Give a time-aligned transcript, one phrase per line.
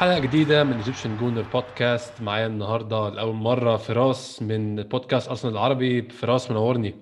[0.00, 6.02] حلقة جديدة من Egyptian Gooner Podcast معايا النهاردة لأول مرة فراس من بودكاست أرسنال العربي.
[6.02, 6.94] فراس منورني.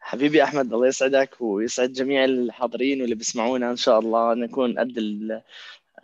[0.00, 3.70] حبيبي أحمد الله يسعدك ويسعد جميع الحاضرين واللي بيسمعونا.
[3.70, 4.92] إن شاء الله نكون قد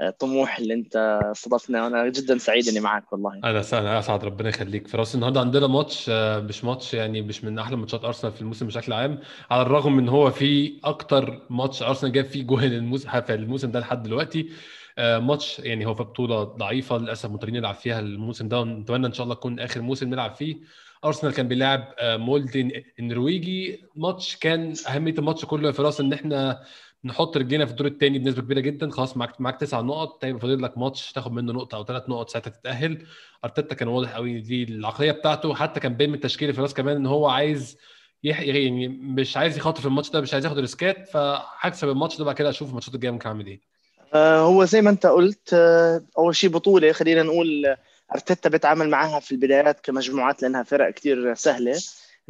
[0.01, 1.85] الطموح اللي أنت استضفنا.
[1.85, 3.35] وأنا جدا سعيد إني معك والله.
[3.35, 4.89] أنا أنا أسعد ربنا يخليك.
[4.89, 8.67] فراس النهاردة عندنا ماتش آه، مش ماتش يعني مش من أحلى ماتشات أرسنال في الموسم
[8.67, 9.19] بشكل عام.
[9.51, 13.81] على الرغم من هو في أكتر ماتش أرسنال جاب فيه جوه الموسم في الموسم ده
[13.81, 14.51] لحد دلوقتي
[14.99, 19.25] ماتش يعني هو في بطولة ضعيفة للأسف مضطرين نلعب فيها الموسم ده ونتمنى إن شاء
[19.25, 20.57] الله يكون آخر موسم نلعب فيه.
[21.05, 26.63] أرسنال كان بيلعب آه، مولده النرويجي ماتش كان أهمية الماتش كله يا فراس إن إحنا
[27.05, 28.91] نحط رجلينا في الدور الثاني بنسبة كبيرة جدا.
[28.91, 30.23] خلاص معاك معاك تسع نقط.
[30.23, 33.07] طيب فاضل لك ماتش تاخد منه نقطة أو ثلاث نقط ساعتها تتأهل.
[33.45, 35.55] أرتيتا كان واضح قوي دي العقلية بتاعته.
[35.55, 37.77] حتى كان باين من التشكيل فراس كمان إن هو عايز
[38.25, 38.41] يح...
[38.41, 42.35] يعني مش عايز يخاطر في الماتش ده مش عايز ياخد ريسكات فهكسب الماتش ده بعد
[42.35, 43.61] كده أشوف الماتشات الجاية ممكن أعمل إيه.
[43.61, 43.70] آه،
[44.15, 47.77] هو زي ما انت قلت آه، أول شيء بطولة خلينا نقول
[48.15, 51.81] أرتيتا بيتعامل معها في البدايات كمجموعات لأنها فرق كثير سهلة.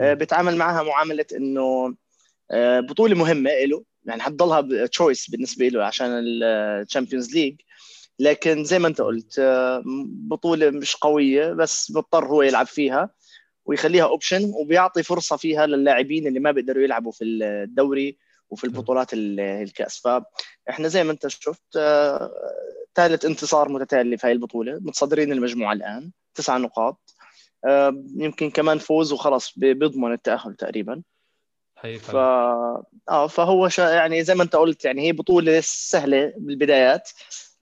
[0.01, 1.95] آه، بيتعامل معها معاملة إنه
[2.51, 6.11] آه، بطولة مهمة له يعني حتضلها choice بالنسبة له عشان
[6.43, 7.61] ال Champions League
[8.19, 13.11] لكن زي ما انت قلت آه، بطولة مش قوية بس مضطر هو يلعب فيها
[13.65, 18.19] ويخليها option وبيعطي فرصة فيها للاعبين اللي ما بيقدروا يلعبوا في الدوري
[18.51, 19.99] وفي البطولات الكأس.
[19.99, 21.79] فاحنا زي ما أنت شفت
[22.95, 24.79] ثالث انتصار متتالي في هذه البطولة.
[24.83, 27.15] متصدرين المجموعة الآن تسع نقاط.
[27.65, 31.03] آه، يمكن كمان فوز وخلاص بيضمن التأهل تقريبا.
[31.99, 32.17] ف...
[33.09, 33.83] آه فهو شا...
[33.83, 37.11] يعني زي ما أنت قلت يعني هي بطولة سهلة بالبدايات.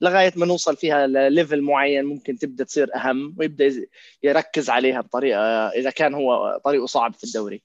[0.01, 3.87] لغاية ما نوصل فيها لليفل معين ممكن تبدأ تصير أهم ويبدأ
[4.23, 7.63] يركز عليها بطريقة إذا كان هو طريقه صعب في الدوري.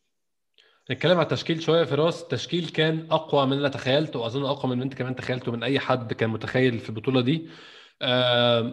[0.91, 2.23] نتكلم على التشكيل شوية فراس.
[2.23, 6.13] التشكيل كان أقوى من اللي تخيلته وأظن أقوى من أنت كمان تخيلته من أي حد
[6.13, 7.47] كان متخيل في البطولة دي.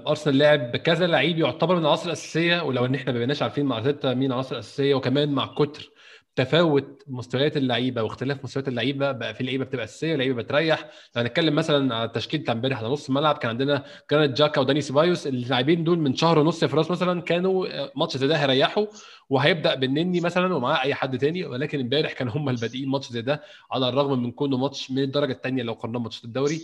[0.09, 3.79] أرسنال لعب بكذا لعيب يعتبر من العناصر الأساسية ولو إن إحنا ما بقيناش عارفين مع
[3.79, 5.91] أرتيتا مين العناصر الأساسية وكمان مع كتر
[6.37, 10.91] تفاوت مستويات اللعيبة واختلاف مستويات اللعيبة بقى في لعيبة بتبقى أساسية لعيبة بتريح.
[11.17, 14.81] لو هنتكلم مثلا على التشكيل بتاع امبارح على نص الملعب كان عندنا جرانيت جاكا وداني
[14.81, 17.67] سيبايوس اللاعبين دول من شهر ونص في راس مثلا كانوا
[17.99, 18.87] ماتش زي ده هيريحوا
[19.31, 21.45] وهيبدأ بالنني مثلا ومعاه أي حد تاني.
[21.45, 23.43] ولكن امبارح كان هم البادئين ماتش زي ده
[23.73, 26.61] على الرغم من كونه ماتش من الدرجة الثانية لو قارناه ماتشات الدوري.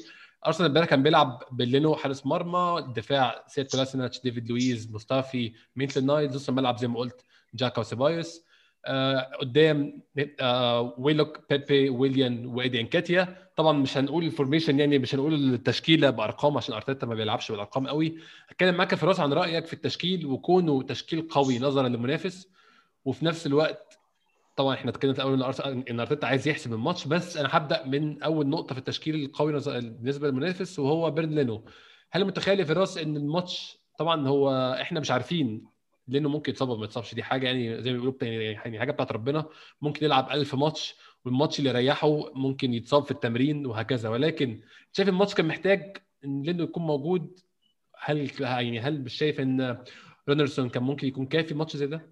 [0.46, 6.48] أرسنال امبارح كان بيلعب بلينو حارس مرمى الدفاع كولاسيناتش ديفيد لويز مصطفي ميتلاند نايلز نص
[6.48, 7.20] الملعب زي ما قلت
[7.54, 8.38] جاكا وسيبايوس.
[8.38, 8.45] آه
[9.40, 10.02] قدام
[10.40, 13.46] آه ويلوك بيبي ويليان وإيدي إنكيتيا.
[13.56, 17.88] طبعا مش هنقول ال formation يعني مش هنقول التشكيلة بأرقام عشان أرتيتا ما بيلعبش بالأرقام
[17.88, 18.18] قوي.
[18.48, 22.48] هتكلم معاك يا فراس عن رأيك في التشكيل وكونه تشكيل قوي نظرا للمنافس
[23.04, 23.98] وفي نفس الوقت
[24.56, 25.54] طبعا إحنا اتكلمنا في الأول
[25.90, 30.28] إن أرتيتا عايز يحسب الماتش بس أنا هبدأ من أول نقطة في التشكيل القوي بالنسبة
[30.28, 31.64] للمنافس وهو بيرند لينو.
[32.10, 35.64] هل متخيل يا فراس إن الماتش طبعا هو إحنا مش عارفين
[36.08, 37.14] لأنه ممكن يتصاب وما يتصابش.
[37.14, 39.48] دي حاجة يعني زي ما بيقولوا يعني حاجة بتاعت ربنا.
[39.80, 44.08] ممكن يلعب 1000 ماتش والماتش اللي يريحه ممكن يتصاب في التمرين وهكذا.
[44.08, 44.60] ولكن
[44.92, 47.40] شايف الماتش كان محتاج إن لينو يكون موجود.
[47.98, 49.84] هل يعني هل مش شايف إن
[50.28, 52.10] رونرسون كان ممكن يكون كافي ماتش زي ده؟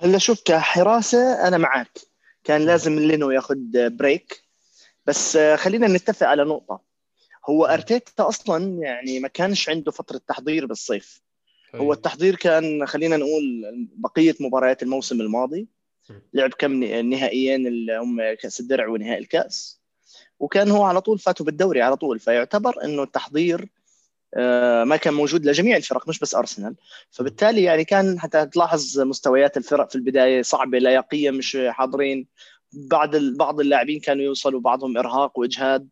[0.00, 1.98] هلا شوف كحراسة أنا معك.
[2.44, 3.56] كان لازم لينو ياخذ
[3.88, 4.42] break
[5.06, 6.80] بس خلينا نتفق على نقطة.
[7.48, 11.25] هو أرتيتا أصلا يعني ما كانش عنده فترة تحضير بالصيف.
[11.74, 11.92] هو طيب.
[11.92, 13.64] التحضير كان خلينا نقول
[13.96, 15.68] بقية مباريات الموسم الماضي.
[16.34, 19.80] لعب كم نهائيين اللي هم كأس الدرع ونهائي الكأس.
[20.38, 22.18] وكان هو على طول فاتوا بالدوري على طول.
[22.18, 23.68] فيعتبر إنه التحضير
[24.34, 26.74] آه، ما كان موجود لجميع الفرق مش بس أرسنال.
[27.10, 32.26] فبالتالي يعني كان حتى تلاحظ مستويات الفرق في البداية صعبة لياقيه مش حاضرين.
[32.72, 35.88] بعض بعض اللاعبين كانوا يوصلوا بعضهم إرهاق وإجهاد.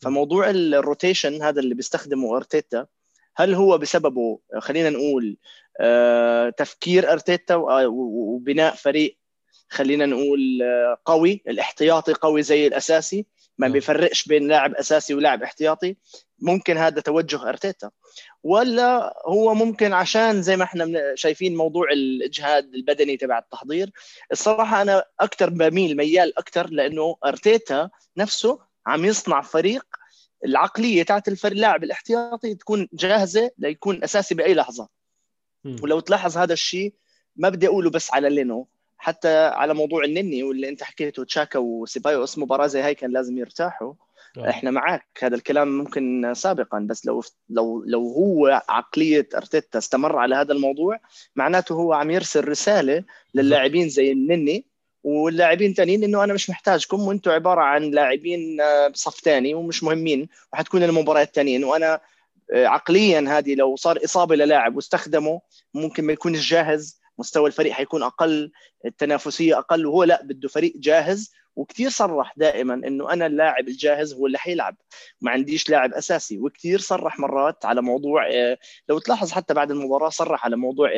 [0.00, 2.86] فموضوع الروتيشن هذا اللي بيستخدمه أرتيتا
[3.36, 5.36] هل هو بسببه خلينا نقول
[5.80, 7.54] آه، تفكير أرتيتا
[7.86, 9.18] وبناء فريق
[9.68, 13.26] خلينا نقول آه، قوي الاحتياطي قوي زي الأساسي
[13.58, 15.96] ما بيفرقش بين لاعب أساسي ولاعب احتياطي
[16.38, 17.90] ممكن هذا توجه أرتيتا.
[18.42, 23.90] ولا هو ممكن عشان زي ما إحنا شايفين موضوع الإجهاد البدني تبع التحضير
[24.32, 29.86] الصراحة أنا أكثر بميل ميال أكثر لأنه أرتيتا نفسه عم يصنع فريق
[30.44, 34.88] العقلية تاعت اللاعب الاحتياطي تكون جاهزة ليكون أساسي بأي لحظة
[35.64, 35.76] م.
[35.82, 36.94] ولو تلاحظ هذا الشيء
[37.36, 38.68] ما بدي أقوله بس على لينو
[38.98, 43.92] حتى على موضوع النني واللي أنت حكيته تشاكا وسيبايوس مباراه زي هاي كان لازم يرتاحوا
[44.36, 44.50] أوه.
[44.50, 50.34] إحنا معك هذا الكلام ممكن سابقا بس لو لو لو هو عقلية أرتيتا استمر على
[50.34, 51.00] هذا الموضوع
[51.36, 53.04] معناته هو عم يرسل رسالة
[53.34, 54.66] للاعبين زي النني
[55.04, 57.00] واللاعبين تانيين انه أنا مش محتاجكم.
[57.00, 62.00] وأنتم عبارة عن لاعبين آه، صف ثاني ومش مهمين وحتكون المباريات الثانيين وأنا
[62.54, 65.40] آه، عقليا هذه لو صار إصابة للاعب واستخدمه
[65.74, 67.00] ممكن ما يكونش جاهز.
[67.18, 68.52] مستوى الفريق حيكون أقل
[68.86, 69.86] التنافسية أقل.
[69.86, 71.32] وهو لا بده فريق جاهز.
[71.56, 74.76] وكثير صرح دائما إنه أنا اللاعب الجاهز هو اللي حيلعب.
[75.20, 76.38] ما عنديش لاعب أساسي.
[76.38, 78.58] وكثير صرح مرات على موضوع آه،
[78.88, 80.90] لو تلاحظ حتى بعد المباراة صرح على موضوع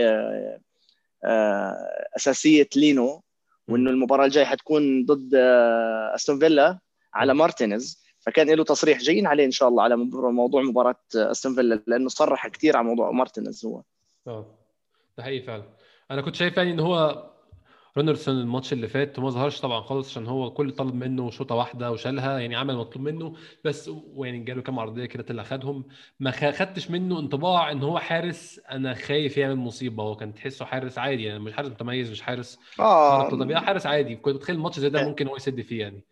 [2.17, 3.23] أساسية لينو.
[3.69, 5.31] وإنه المباراة الجاية حتكون ضد
[6.15, 6.79] أستون فيلا
[7.15, 8.07] على مارتينيز.
[8.19, 11.83] فكان له تصريح جايين عليه إن شاء الله على موضوع مباراة أستون فيلا.
[11.87, 13.83] لأنه صرح كثير على موضوع مارتينيز هو.
[14.27, 14.47] آه
[15.19, 15.65] ده حقيقي فعلا.
[16.11, 17.25] أنا كنت شايف يعني إن هو
[17.97, 21.93] رونارسون الماتش اللي فات وما ظهرش طبعا خالص عشان هو كل طلب منه شوطة واحدة
[21.93, 23.35] وشالها يعني عمل مطلوب منه
[23.65, 25.85] بس ويعني جاله كام عرضية كده طلع خدهم.
[26.21, 28.61] ما خدتش منه انطباع إن هو حارس.
[28.71, 30.03] أنا خايف يعمل مصيبة.
[30.03, 33.31] هو كان تحسه حارس عادي يعني مش حارس متميز مش حارس آه.
[33.31, 34.17] طبيعي حارس عادي.
[34.17, 36.05] كنت متخيل الماتش زي ده ممكن هو يسد فيه يعني.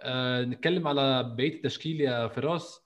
[0.00, 2.80] آه نتكلم على بقية التشكيل يا فراس.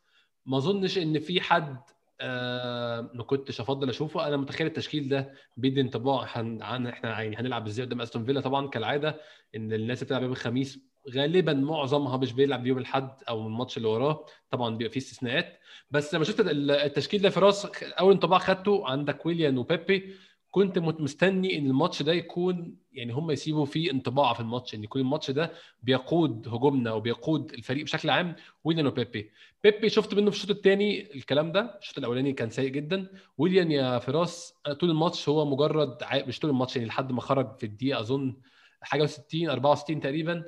[0.47, 1.81] ما أظنش إن في حد
[2.21, 4.27] آه ما كنتش أفضل أشوفه.
[4.29, 8.41] أنا متخيل التشكيل ده بيدي انطباع عن إحنا يعني هنلعب إزاي قدام أستون فيلا.
[8.41, 9.21] طبعا كالعادة
[9.57, 10.79] إن الناس اللي بتلعب يوم الخميس
[11.15, 14.27] غالبا معظمها مش بيلعب يوم الأحد أو الماتش اللي وراه.
[14.51, 15.59] طبعا بيبقى فيه استثناءات.
[15.91, 20.15] بس لما شفت التشكيل ده في راس أول انطباع خدته عندك ويليان وبيبي.
[20.51, 25.01] كنت مستني إن الماتش ده يكون يعني هم يسيبوا فيه انطباع في الماتش إن يكون
[25.03, 25.53] الماتش ده
[25.83, 29.31] بيقود هجومنا وبيقود الفريق بشكل عام ويليان وبيبي.
[29.65, 33.07] بيبي شفت منه في الشوط الثاني الكلام ده الشوط الأولاني كان سيء جدا.
[33.39, 37.67] ويليان يا فراس طول الماتش هو مجرد مش طول الماتش يعني لحد ما خرج في
[37.67, 38.37] الدقيقة أظن
[38.83, 40.33] حاجة 60 64 تقريبا.
[40.33, 40.45] آه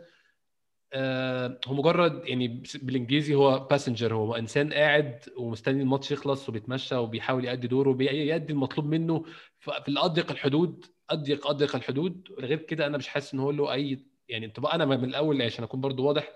[1.67, 7.67] هو مجرد يعني بالإنجليزي هو passenger هو إنسان قاعد ومستني الماتش يخلص وبيتمشى وبيحاول يأدي
[7.69, 9.25] دوره وبيأدي المطلوب منه.
[9.59, 12.29] في الأضيق الحدود أضيق أضيق الحدود.
[12.41, 13.99] غير كده أنا مش حاسس إن هو له أي
[14.29, 16.29] يعني تبقى أنا من الأول عشان أكون برضو واضح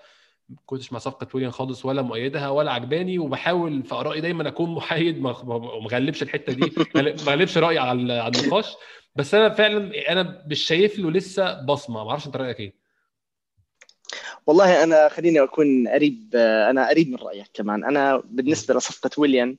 [0.49, 4.71] ما كنتش مع صفقة ويليان خالص ولا مؤيدها ولا عجباني وبحاول في آرائي دايما أكون
[4.75, 5.21] محايد.
[5.23, 5.31] ما
[5.87, 8.75] اغلبش الحتة دي ما اغلبش رأيي على النقاش.
[9.17, 12.05] بس أنا فعلا أنا مش شايف له لسه بصمة.
[12.05, 12.86] ما أعرفش أنت رأيك إيه؟
[14.47, 16.31] والله أنا خليني أكون قريب
[16.71, 17.85] أنا قريب من رأيك كمان.
[17.85, 19.57] أنا بالنسبة لصفقة ويليان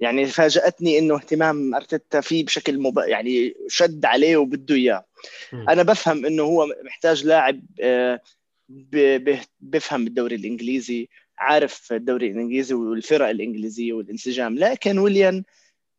[0.00, 2.98] يعني فاجأتني إنه اهتمام أرتيتا فيه بشكل مب...
[2.98, 5.04] يعني شد عليه وبده إياه.
[5.52, 8.20] أنا بفهم إنه هو محتاج لاعب آه،
[9.60, 11.08] بفهم الدوري الإنجليزي
[11.38, 14.58] عارف الدوري الإنجليزي والفرق الإنجليزية والانسجام.
[14.58, 15.42] لكن ويليان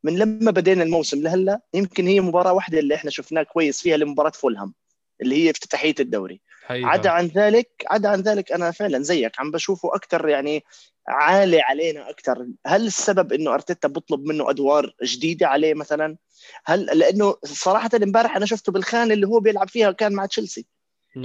[0.04, 4.30] من لما بدينا الموسم لهلأ يمكن هي مباراة واحدة اللي إحنا شفناه كويس فيها لمباراة
[4.32, 4.74] فولهام
[5.22, 6.42] اللي هي افتتاحية الدوري.
[6.70, 6.88] حقيقة.
[6.88, 10.64] عدا عن ذلك عدا عن ذلك أنا فعلا زيك عم بشوفه أكثر يعني
[11.08, 16.18] عالي علينا أكثر هل السبب إنه أرتيتا بيطلب منه أدوار جديدة عليه مثلا؟
[16.66, 20.66] هل لأنه صراحة إمبارح أنا شفته بالخانة اللي هو بيلعب فيها كان مع تشيلسي.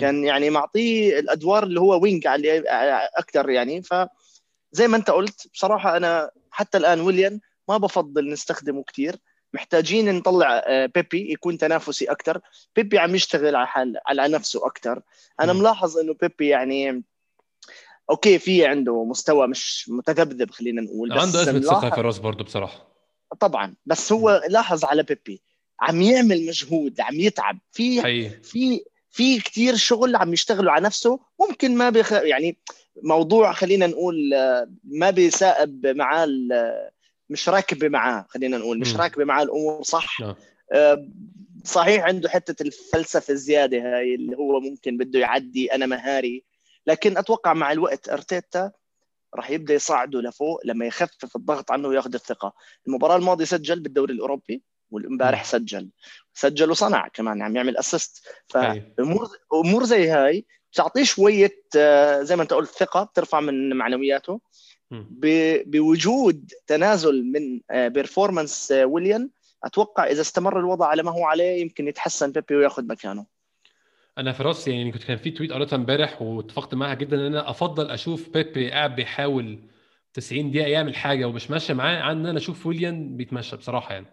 [0.01, 2.65] كان يعني معطيه الأدوار اللي هو وينج عليه
[3.17, 3.83] أكثر يعني.
[3.83, 3.95] ف
[4.73, 9.17] زي ما أنت قلت بصراحة أنا حتى الآن ويليان ما بفضل نستخدمه كثير
[9.55, 12.41] محتاجين نطلع آه، بيبي يكون تنافسي أكثر
[12.77, 15.03] بيبي عم يشتغل على حال على نفسه أكثر
[15.41, 17.03] أنا ملاحظ إنه بيبي يعني
[18.11, 22.45] أوكي في عنده مستوى مش متذبذب خلينا نقول بس عنده أزمة ثقه في الرأس برضه
[22.45, 22.95] بصراحة.
[23.41, 23.75] طبعا.
[23.87, 25.43] بس هو لاحظ على بيبي
[25.81, 27.59] عم يعمل مجهود عم يتعب.
[27.73, 28.43] في حقيقي.
[28.43, 31.21] في في كثير شغل عم يشتغلوا على نفسه.
[31.41, 32.13] ممكن ما بيخ...
[32.13, 32.59] يعني
[33.03, 36.29] موضوع خلينا نقول آه، ما بيسائب معاه
[37.31, 40.35] مش راكبه معاه خلينا نقول مش راكبه معاه الأمور صح؟ نعم.
[40.73, 41.09] آه.
[41.65, 46.45] صحيح عنده حتة الفلسفة الزيادة هاي اللي هو ممكن بده يعدي أنا مهاري
[46.87, 48.73] لكن أتوقع مع الوقت أرتيتا
[49.35, 52.53] راح يبدأ يصعده لفوق لما يخفف الضغط عنه وياخذ الثقة.
[52.87, 55.91] المباراة الماضية سجل بالدوري الأوروبي والإمبارح سجل.
[56.35, 62.43] سجل وصنع كمان عم يعمل اسيست فأمور أمور زي هاي بتعطيه شوية آه، زي ما
[62.43, 64.41] أنت قلت ثقة بترفع من معنوياته.
[65.67, 71.25] بوجود تنازل من ب performance آه، ويليان آه، أتوقع إذا استمر الوضع على ما هو
[71.25, 73.27] عليه يمكن يتحسن بيبي وياخذ مكانه.
[74.19, 77.51] أنا في رأسي يعني كنت كان في tweet قريتها امبارح واتفقت معاها جدا إن أنا
[77.51, 79.59] أفضل أشوف بيبي قاعد بيحاول
[80.15, 84.07] 90 دقيقة يعمل حاجة ومش ماشية معاه عن إن أنا أشوف ويليان بيتمشى بصراحة يعني.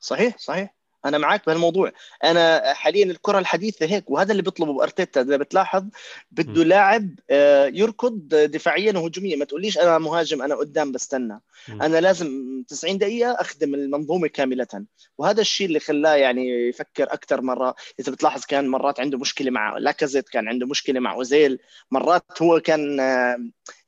[0.00, 0.77] صحيح صحيح.
[1.08, 1.92] أنا معك بهالموضوع
[2.24, 5.84] أنا حاليا الكرة الحديثة هيك وهذا اللي بيطلبه أرتيتا إذا بتلاحظ
[6.30, 9.36] بده لاعب آه، يركض دفاعيا وهجوميا.
[9.36, 11.40] ما تقوليش أنا مهاجم أنا قدام بستنى.
[11.68, 12.28] أنا لازم
[12.68, 14.84] 90 دقيقة أخدم المنظومة كاملة.
[15.18, 17.74] وهذا الشيء اللي خلاه يعني يفكر أكثر مرة.
[18.00, 21.58] إذا بتلاحظ كان مرات عنده مشكلة مع لاكازيت كان عنده مشكلة مع أوزيل.
[21.90, 23.38] مرات هو كان آه،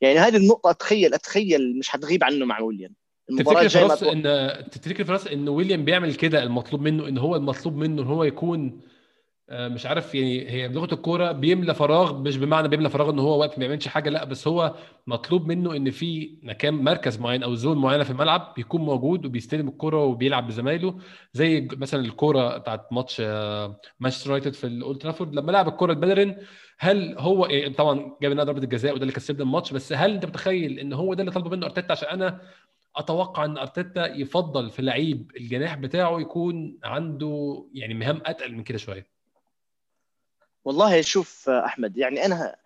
[0.00, 3.00] يعني هذه النقطة أتخيل أتخيل مش حتغيب عنه مع ويليام
[3.38, 4.22] تفتكر فراس ان
[4.70, 8.80] تفتكر فراس إن ويليام بيعمل كده المطلوب منه إن هو المطلوب منه إن هو يكون
[9.50, 13.40] آه، مش عارف يعني هي بلغة الكورة بيملى فراغ مش بمعنى بيملى فراغ إن هو
[13.40, 14.75] واقف ما بيعملش حاجة لأ بس هو
[15.06, 19.68] مطلوب منه إن في مكان مركز معين أو zone معينة في الملعب بيكون موجود وبيستلم
[19.68, 20.99] الكورة وبيلعب بزمايله.
[21.32, 26.37] زي مثلا الكورة بتاعت ماتش آه، مانشستر يونايتد في الاولد ترافورد لما لعب الكورة لبيليرين
[26.78, 30.25] هل هو إيه طبعا جاب لنا ضربة الجزاء وده اللي كسبنا الماتش بس هل أنت
[30.26, 32.40] متخيل إن هو ده اللي طلبه منه أرتيتا؟ عشان أنا
[32.97, 38.78] أتوقع إن أرتيتا يفضل في لعيب الجناح بتاعه يكون عنده يعني مهام أتقل من كده
[38.78, 39.06] شوية.
[40.64, 42.56] والله شوف أحمد يعني أنا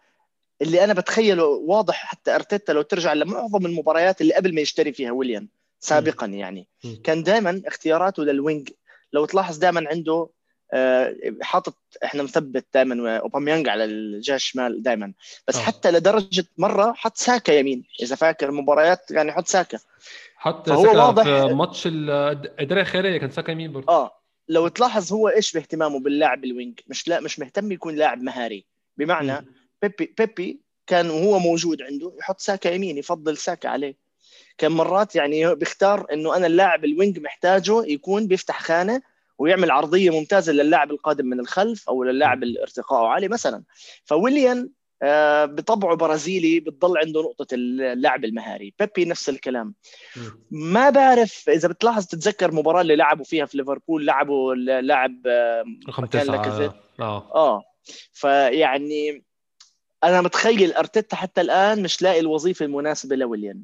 [0.62, 5.12] اللي أنا بتخيله واضح حتى أرتيتا لو ترجع لمعظم المباريات اللي قبل ما يشتري فيها
[5.12, 5.48] ويليان
[5.80, 6.68] سابقا يعني.
[7.04, 8.70] كان دائما اختياراته لل wing
[9.12, 10.28] لو تلاحظ دائما عنده
[11.42, 15.12] حاطط إحنا مثبت دائما أوباميانج على الجهة الشمال دائما
[15.48, 15.64] بس أوه.
[15.64, 17.84] حتى لدرجة مرة حط ساكا يمين.
[18.02, 19.78] إذا فاكر المباريات يعني حط ساكا.
[20.36, 23.92] حط ساكا واضح في ماتش الاداره الخيريه كان ساكا يمين برضه.
[23.92, 24.20] آه.
[24.48, 26.80] لو تلاحظ هو إيش باهتمامه باللاعب ال wing.
[26.86, 28.64] مش لا مش مهتم يكون لاعب مهاري.
[28.96, 29.44] بمعنى م.
[29.82, 33.96] بيبي بيبي كان وهو موجود عنده يحط ساكا يمين يفضل ساكا عليه.
[34.58, 39.02] كان مرات يعني بيختار إنه أنا اللاعب ال wing محتاجه يكون بيفتح خانة
[39.38, 43.62] ويعمل عرضية ممتازة للاعب القادم من الخلف أو للاعب ارتقائه عالي مثلا.
[44.04, 44.70] فويليان
[45.02, 48.74] آه، بطبعه برازيلي بتضل عنده نقطة اللعب المهاري.
[48.78, 49.74] بيبي نفس الكلام.
[50.50, 56.06] ما بعرف إذا بتلاحظ تتذكر مباراة اللي لعبوا فيها في ليفربول لعبوا لاعب آه، رقم
[56.06, 56.74] تسعة.
[57.00, 57.34] آه.
[57.34, 57.62] آه.
[58.12, 59.24] فيعني
[60.04, 63.62] أنا متخيل أرتيتا حتى الآن مش لاقي الوظيفة المناسبة لويليان.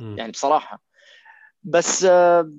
[0.00, 0.82] يعني بصراحة.
[1.62, 2.52] بس آه،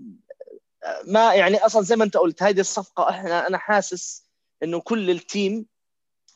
[1.08, 4.26] ما يعني أصلا زي ما أنت قلت هذه الصفقة إحنا أنا حاسس
[4.64, 5.66] إنه كل التيم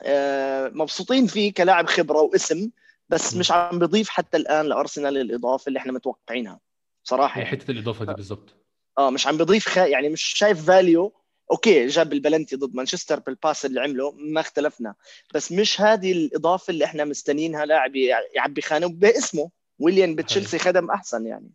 [0.02, 2.70] آه، مبسوطين فيه كلاعب خبرة واسم
[3.10, 6.60] بس مش عم بيضيف حتى الآن لأرسنال الإضافة اللي إحنا متوقعينها.
[7.04, 7.42] صراحة.
[7.42, 7.52] يعني.
[7.52, 8.56] حتة الإضافة دي بالضبط.
[8.98, 9.78] آه مش عم بضيف خ...
[9.78, 11.14] يعني مش شايف value
[11.52, 14.96] okay جاب البلنتي ضد مانشستر بال pass اللي عمله ما اختلفنا.
[15.34, 17.96] بس مش هذه الإضافة اللي إحنا مستنيينها لاعب
[18.36, 19.52] يعبي خانة باسمه.
[19.80, 21.52] ويليان بتشيلسي خدم أحسن يعني.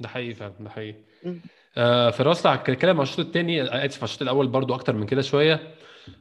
[0.00, 0.98] ده حقيقي فعلا ده حقيقي.
[1.26, 1.34] آه
[2.12, 5.60] فراس الكلام على الشوط الثاني آسف على الشوط الأول برضو أكتر من كده شوية.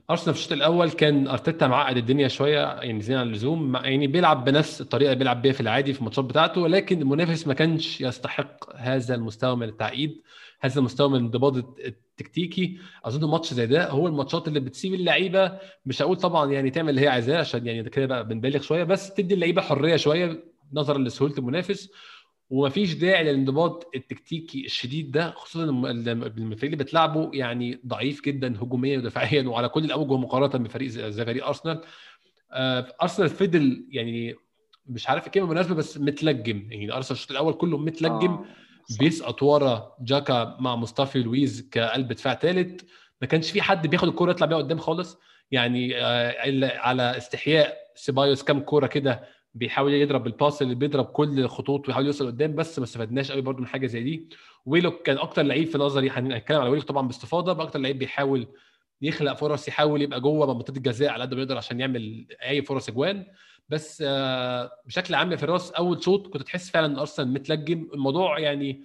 [0.10, 4.46] أرسنال في الشوط الأول كان أرتيتا معقد الدنيا شوية يعني زين عن اللزوم يعني بيلعب
[4.46, 8.76] بنفس الطريقة اللي بيلعب بيها في العادي في الماتشات بتاعته ولكن المنافس ما كانش يستحق
[8.76, 10.22] هذا المستوى من التعقيد
[10.60, 12.78] هذا المستوى من الانضباط التكتيكي.
[13.06, 15.52] أظن ماتش زي ده هو الماتشات اللي بتسيب اللعيبة
[15.86, 19.14] مش هقول طبعا يعني تعمل اللي هي عايزاه عشان يعني كده بقى بنبالغ شوية بس
[19.14, 21.90] تدي اللعيبة حرية شوية نظرا لسهولة المنافس.
[22.50, 29.44] ومفيش داعي للانضباط التكتيكي الشديد ده خصوصا الفريق اللي بتلعبه يعني ضعيف جدا هجوميا ودفاعيا
[29.44, 31.82] وعلى كل الاوجه مقارنة بفريق زي فريق أرسنال.
[32.51, 34.36] آه، أرسنال فضل يعني
[34.86, 36.68] مش عارف الكلمة المناسبه بس متلجم.
[36.72, 38.46] يعني أرسنال الشوط الأول كله متلجم آه.
[39.00, 42.82] بيسقط ورا جاكا مع مصطفي لويز كقلب دفاع ثالث
[43.22, 45.18] ما كانش في حد بياخد الكوره يطلع بيها قدام خالص.
[45.51, 46.36] يعني آه
[46.80, 49.24] على استحياء سيبايوس كام كوره كده
[49.58, 53.42] بيحاول يضرب ال pass اللي بيضرب كل الخطوط ويحاول يوصل قدام بس ما استفدناش قوي
[53.42, 54.30] برده من حاجة زي دي.
[54.66, 58.48] ويلوك كان أكتر لعيب في نظري هنتكلم على ويلوك طبعا باستفاضة باكتر لعيب بيحاول
[59.02, 62.90] يخلق فرص يحاول يبقى جوه منطقة الجزاء على قد ما يقدر عشان يعمل أي فرص
[62.90, 63.26] أجوان.
[63.70, 67.90] بس آه، بشكل عام فراس أول شوط كنت تحس فعلا إن أرسنال متلجم.
[67.94, 68.84] الموضوع يعني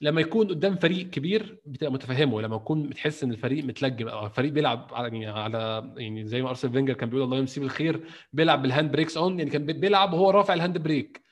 [0.00, 4.52] لما يكون قدام فريق كبير بتبقى متفهمه لما يكون بتحس إن الفريق متلجم أو الفريق
[4.52, 8.00] بيلعب على يعني على يعني زي ما أرسنال فينجر كان بيقول الله يمسيه بالخير
[8.32, 11.26] بيلعب بال handbrakes on يعني كان بيلعب وهو رافع ال handbrake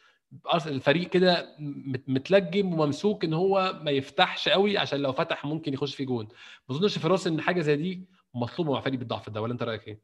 [0.66, 1.56] الفريق كده
[2.09, 6.28] متلجم وممسوك إن هو ما يفتحش قوي عشان لو فتح ممكن يخش في جون
[6.68, 8.04] ما أظنش في راس إن حاجة زي دي
[8.35, 10.00] مطلوبة مع فريق بالضعف ده ولا أنت رأيك إيه؟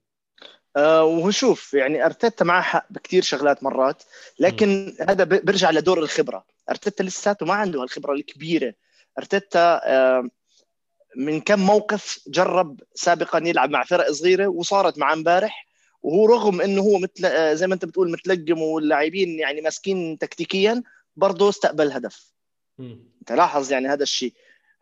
[0.76, 4.02] أه وشوف يعني أرتيتا معاه حق بكثير شغلات مرات
[4.38, 5.10] لكن م.
[5.10, 8.74] هذا بيرجع لدور الخبرة أرتيتا لساته ما عنده الخبره الكبيرة.
[9.18, 9.80] أرتيتا
[11.16, 15.66] من كم موقف جرب سابقا يلعب مع فرق صغيرة وصارت معه امبارح.
[16.02, 20.82] وهو رغم إنه هو مثل آه، زي ما أنت بتقول متلقم واللاعبين يعني ماسكين تكتيكيا
[21.16, 22.32] برضه استقبل هدف.
[23.20, 24.32] أنت لاحظ يعني هذا الشيء.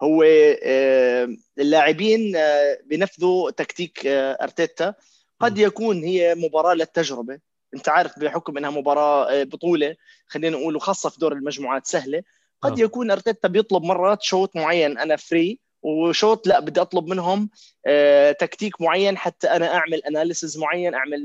[0.02, 0.22] هو
[0.62, 4.94] آه، اللاعبين آه، بنفذوا تكتيك أرتيتا.
[5.40, 7.38] قد يكون هي مباراة للتجربة.
[7.74, 9.96] انت عارف بحكم انها مباراة آه، بطولة
[10.26, 12.22] خلينا نقول وخاصة في دور المجموعات سهلة
[12.62, 12.84] قد آه.
[12.84, 17.50] يكون أرتيتا بيطلب مرات شوط معين أنا free وشوط لا بدي أطلب منهم
[17.86, 21.18] آه، تكتيك معين حتى أنا أعمل analysis معين أعمل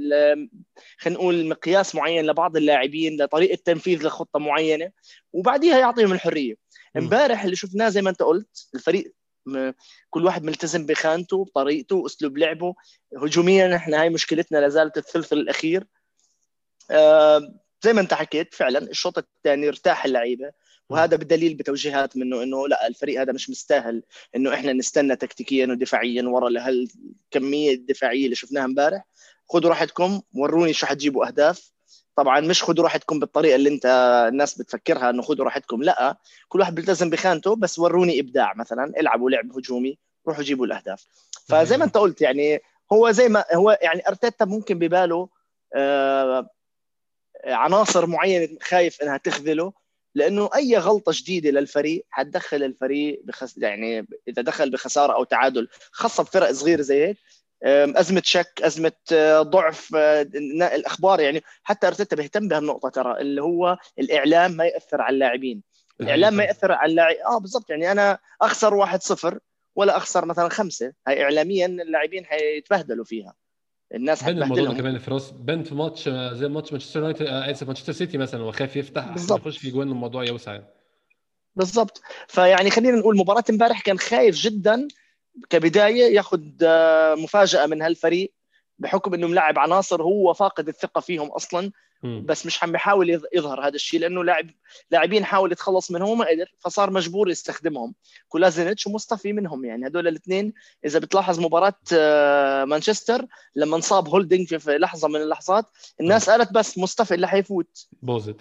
[0.98, 4.92] خلينا نقول مقياس معين لبعض اللاعبين لطريقة تنفيذ لخطة معينة
[5.34, 6.56] وبعديها يعطيهم الحرية.
[6.98, 9.14] امبارح اللي شفناه زي ما أنت قلت الفريق
[10.10, 12.76] كل واحد ملتزم بخانته بطريقته أسلوب لعبه.
[13.18, 15.88] هجوميا إحنا هاي مشكلتنا لازالت الثلث الأخير.
[17.84, 20.52] زي ما انت حكيت فعلا الشوط الثاني ارتاح اللعيبة
[20.90, 24.04] وهذا بدليل بتوجيهات منه إنه لا الفريق هذا مش مستاهل
[24.36, 29.06] إنه إحنا نستنى تكتيكيا ودفاعيا ورا لهالكميه الدفاعيه اللي شفناها امبارح.
[29.50, 31.72] خذوا راحتكم وروني شو حتجيبوا أهداف.
[32.16, 33.86] طبعا مش خذوا راحتكم بالطريقة اللي انت
[34.32, 36.18] الناس بتفكرها إنه خذوا راحتكم لا.
[36.48, 39.98] كل واحد بيلتزم بخانته بس وروني إبداع مثلا العبوا لعب هجومي
[40.28, 41.06] روحوا جيبوا الأهداف.
[41.48, 42.62] فزي ما انت قلت يعني
[42.94, 45.30] هو زي ما هو يعني أرتيتا ممكن بباله
[45.76, 46.50] آه
[47.46, 49.74] عناصر معينة خايف إنها تخذله
[50.16, 56.24] لأنه أي غلطة جديده للفريق حتدخل الفريق بخس يعني إذا دخل بخسارة أو تعادل خاصة
[56.24, 57.18] بفرق صغيرة زي هيك
[57.66, 60.22] أزمة شك أزمة آه، ضعف آه،
[60.76, 65.64] الأخبار يعني حتى أرتيتا بيهتم بهالنقطة ترى اللي هو الإعلام ما يأثر على اللاعبين.
[66.02, 69.40] الإعلام ما يأثر على اللاعب آه بالضبط يعني أنا أخسر 1-0
[69.76, 73.34] ولا أخسر مثلا خمسة هاي اعلاميا اللاعبين حيتبهدلوا فيها.
[73.94, 75.00] الناس بين الموضوع كمان.
[75.00, 79.16] فراس بين في ماتش آه، زي ماتش مانشستر يونايتد آسف مانشستر سيتي مثلا وخاف يفتح
[79.30, 80.52] يخش في جوان الموضوع يوسع.
[80.54, 80.66] يعني.
[81.56, 82.02] بالضبط.
[82.28, 84.88] فيعني خلينا نقول مباراة امبارح كان خايف جدا.
[85.50, 88.34] كبداية ياخذ آه، مفاجأة من هالفريق.
[88.84, 91.72] بحكم إنه ملعب عناصر هو فاقد الثقة فيهم أصلا
[92.04, 94.50] بس مش عم بيحاول يظهر هذا الشيء لأنه لاعب
[94.92, 97.96] لاعبين حاول يتخلص منهم وما قدر فصار مجبور يستخدمهم.
[98.30, 100.54] كولازينيتش ومصطفي منهم يعني هدول الاثنين
[100.86, 103.26] إذا بتلاحظ مباراة آه، مانشستر
[103.56, 105.66] لما انصاب هولدنج في لحظة من اللحظات
[106.02, 107.88] الناس قالت بس مصطفى اللي حيفوت.
[108.02, 108.36] بالزبط.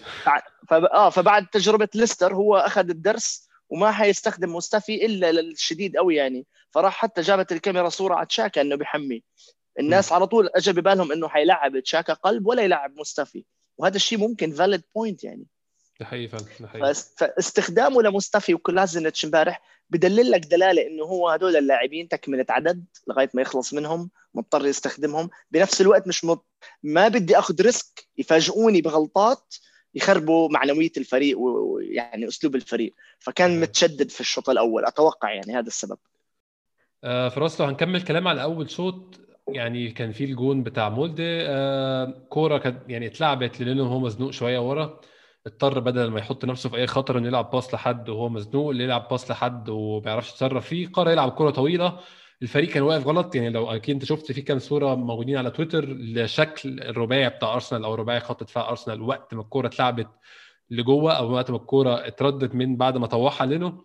[0.72, 6.46] آه فبعد تجربة ليستر هو أخذ الدرس وما حيستخدم مستفي إلا للشديد قوي يعني.
[6.70, 9.22] فراح حتى جابت الكاميرا صورة على تشاكا إنه بيحمي
[9.78, 10.12] الناس.
[10.12, 13.44] على طول اجى ببالهم إنه حيلعب تشاكا قلب ولا يلعب مستفي.
[13.78, 15.44] وهذا الشيء ممكن valid point يعني.
[16.72, 23.30] فعلا فاستخدامه لمستفي وكولازينيتش امبارح بدلل لك دلالة إنه هو هدول اللاعبين تكملة عدد لغاية
[23.34, 25.30] ما يخلص منهم مضطر يستخدمهم.
[25.50, 26.46] بنفس الوقت مش مط...
[26.82, 29.54] ما بدي أخذ risk يفاجئوني بغلطات
[29.94, 32.94] يخربوا معنوية الفريق ويعني أسلوب الفريق.
[33.18, 35.98] فكان متشدد في الشوط الأول أتوقع يعني هذا السبب.
[37.04, 42.26] آه فراس لو هنكمل كلام على أول شوط يعني كان في الجون بتاع مولدي آه
[42.28, 45.00] كورة كانت يعني اتلعبت لأنه هو مزنوق شوية ورا.
[45.46, 48.84] اضطر بدل ما يحط نفسه في أي خطر إنه يلعب باص لحد وهو مزنوق اللي
[48.84, 51.98] يلعب باص لحد وما بيعرفش يتصرف فيه قرر يلعب كورة طويلة.
[52.42, 53.34] الفريق كان واقف غلط.
[53.34, 57.84] يعني لو أكيد أنت شفت في كام صورة موجودين على تويتر لشكل الرباعي بتاع أرسنال
[57.84, 60.08] أو رباعي خط دفاع أرسنال وقت ما الكورة اتلعبت
[60.70, 63.84] لجوه أو وقت ما الكورة اتردت من بعد ما طوحها لينو.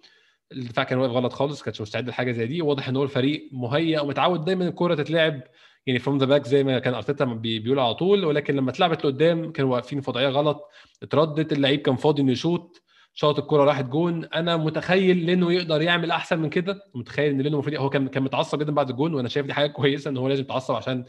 [0.51, 2.61] الدفاع كان واقف غلط خالص كانش مستعد لحاجة زي دي.
[2.61, 5.41] واضح إن هو الفريق مهيئ ومتعود دايما الكوره تتلعب
[5.87, 8.25] يعني from the back زي ما كان أرتيتا بيقول على طول.
[8.25, 10.69] ولكن لما اتلعبت لقدام كانوا واقفين في وضعية غلط.
[11.03, 12.83] اتردت اللعيب كان فاضي إنه يشوط.
[13.13, 14.25] شاط الكرة راحت جون.
[14.25, 16.81] أنا متخيل لأنه يقدر يعمل أحسن من كده.
[16.95, 19.67] متخيل إن لأنه المفروض هو كان كان متعصب جدا بعد الجون وأنا شايف دي حاجة
[19.67, 21.05] كويسة إن هو لازم يتعصب عشان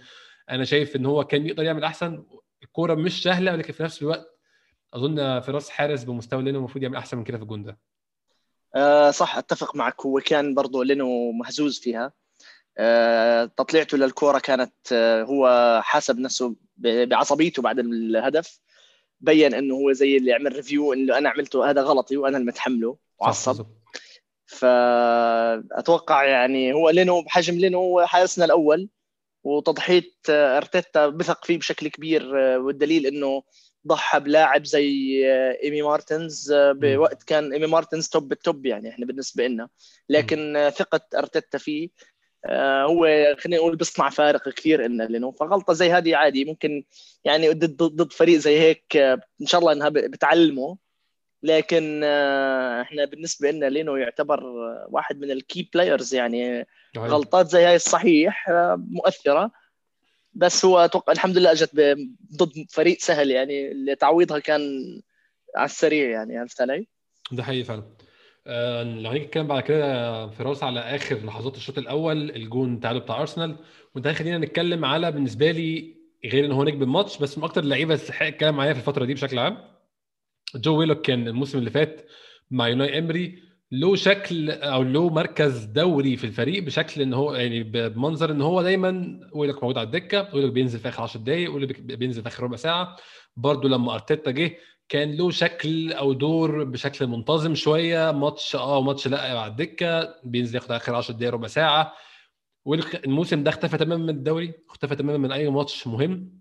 [0.51, 2.24] أنا شايف إن هو كان يقدر يعمل أحسن.
[2.62, 4.27] الكوره مش سهلة ولكن في نفس الوقت
[4.94, 7.79] أظن فراس حارس بمستوى لأنه المفروض يعمل أحسن من كده في الجون ده.
[8.74, 10.07] آه صح أتفق معك.
[10.07, 12.12] هو كان برضه لأنه مهزوز فيها.
[12.78, 18.61] آه تطليعته للكورة كانت آه هو حاسب نفسه بعصبيته بعد الهدف.
[19.20, 22.96] بين إنه هو زي اللي عمل review إنه أنا عملته هذا غلطي وأنا المتحمله.
[23.18, 23.66] وعصب
[24.46, 28.88] فاتوقع يعني هو لينو بحجم لينو حارسنا الأول
[29.44, 33.42] وتضحيه أرتيتا بثق فيه بشكل كبير والدليل إنه
[33.88, 35.22] ضحى بلاعب زي
[35.62, 39.68] إيمي مارتنز بوقت كان إيمي مارتنز top ال top يعني إحنا بالنسبة لنا.
[40.09, 41.88] لكن ثقة أرتيتا فيه
[42.46, 43.07] آه، هو
[43.38, 46.85] خلينا نقول بيصنع فارق كثير لنا لأنه فغلطة زي هذه عادي ممكن
[47.24, 50.79] يعني ضد ضد فريق زي هيك آه، إن شاء الله إنها بتعلمه.
[51.42, 54.44] لكن آه، إحنا بالنسبة لنا لينو يعتبر
[54.88, 56.66] واحد من ال key players يعني
[56.98, 58.46] غلطات زي هاي الصحيح
[58.77, 59.51] مؤثرة.
[60.38, 61.70] بس هو أتوقع الحمد لله أجت
[62.37, 64.61] ضد فريق سهل يعني تعويضها كان
[65.57, 66.87] على السريع يعني عرفت علي؟
[67.33, 67.83] ده حقيقي فعلا.
[68.46, 73.20] آه، لو هنيجي نتكلم بعد كده فراس على آخر لحظات الشوط الأول الجون التعادل بتاع
[73.20, 73.57] أرسنال.
[73.94, 77.94] وده خلينا نتكلم على بالنسبة لي غير إن هو نجم الماتش بس من أكتر اللعيبة
[77.94, 79.59] اللي تستحق الكلام معايا في الفترة دي بشكل عام.
[80.55, 82.07] جو ويلوك كان الموسم اللي فات
[82.51, 83.42] مع أوناي إمري.
[83.72, 88.62] له شكل أو له مركز دوري في الفريق بشكل إن هو يعني بمنظر إن هو
[88.62, 92.42] دايما ويلوك موجود على الدكة ويلوك بينزل في آخر 10 دقائق ويلوك بينزل في آخر
[92.44, 92.96] ربع ساعة.
[93.37, 94.57] برده لما أرتيتا جه
[94.88, 100.54] كان له شكل أو دور بشكل منتظم شوية ماتش آه ماتش لأ على الدكة بينزل
[100.54, 101.92] ياخد آخر 10 دقائق ربع ساعة.
[102.64, 106.38] والموسم ده اختفى تماما من الدوري اختفى تماما من أي ماتش مهم.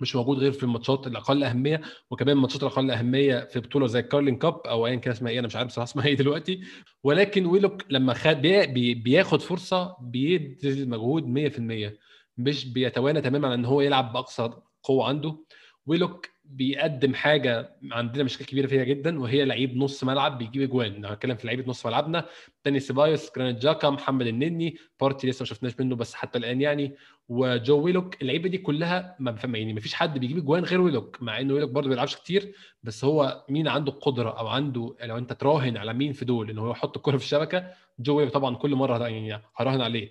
[0.00, 1.80] مش موجود غير في الماتشات الأقل أهمية
[2.10, 5.38] وكمان الماتشات الأقل أهمية في بطولة زي ال Carling Cup أو ايا كان اسمها إيه
[5.38, 6.60] أنا مش عارف بصراحة اسمها إيه دلوقتي.
[7.04, 11.98] ولكن ويلوك لما خد بي بياخد فرصة بيبذل مجهود 100%
[12.38, 14.50] مش بيتوانى تماما عن إن هو يلعب بأقصى
[14.82, 15.44] قوة عنده.
[15.86, 21.02] ويلوك بيقدم حاجة عندنا مشكله كبيرة فيها جدا وهي لعيب نص ملعب بيجيب أجوان.
[21.02, 22.26] لو هنتكلم في لعيبة نص ملعبنا.
[22.64, 26.94] تاني سيبايوس جرانيت جاكا محمد النني بارتي لسه ما شفناش منه بس حتى الآن يعني
[27.28, 28.22] وجو ويلوك.
[28.22, 31.70] اللعيبة دي كلها ما يعني ما فيش حد بيجيب أجوان غير ويلوك مع انه ويلوك
[31.70, 32.52] برضه ما بيلعبش كتير.
[32.82, 36.58] بس هو مين عنده القدرة أو عنده لو أنت تراهن على مين في دول إن
[36.58, 40.10] هو يحط الكرة في الشبكة؟ جو ويلوك طبعا كل مرة يعني هراهن عليه.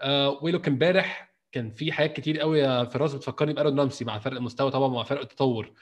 [0.00, 4.36] آه ويلوك امبارح كان في حاجات كتير قوي يا فراس بتفكرني آرون رامسي مع فرق
[4.36, 5.72] المستوى طبعا مع فرق التطور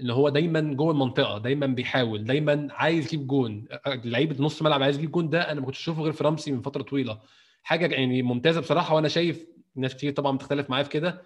[0.00, 3.68] إن هو دايما جوه المنطقة دايما بيحاول دايما عايز يجيب جون.
[3.86, 6.62] لعيبه نص ملعب عايز يجيب جون ده أنا ما كنتش أشوفه غير في رامسي من
[6.62, 7.20] فترة طويلة.
[7.62, 11.22] حاجة يعني ممتازة بصراحة وأنا شايف ناس كتير طبعا بتختلف معايا في كده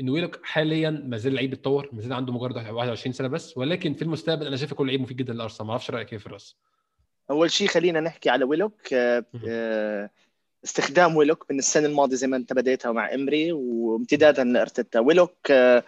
[0.00, 3.94] إن ويلوك حاليا ما زال لعيب بيتطور ما زال عنده مجرد 21 سنة بس ولكن
[3.94, 5.66] في المستقبل أنا شايف كلعيب مفيد جدا لأرسنال.
[5.66, 6.56] ما أعرفش رأيك إيه يا فراس
[7.30, 8.92] أول شيء خلينا نحكي على ويلوك.
[8.92, 10.10] آه،
[10.66, 15.84] استخدام ويلوك من السنة الماضية زي ما أنت بديتها مع إمري وامتدادا لارتيتا ويلوك آه،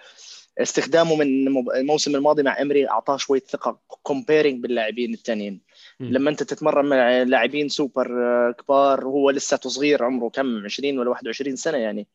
[0.58, 5.60] استخدامه من الموسم الماضي مع إمري أعطاه شوية ثقة comparing باللاعبين الثانيين
[6.00, 11.10] لما أنت تتمرن مع لاعبين سوبر آه، كبار وهو لساته صغير عمره كم؟ 20 ولا
[11.10, 12.08] 21 سنة يعني.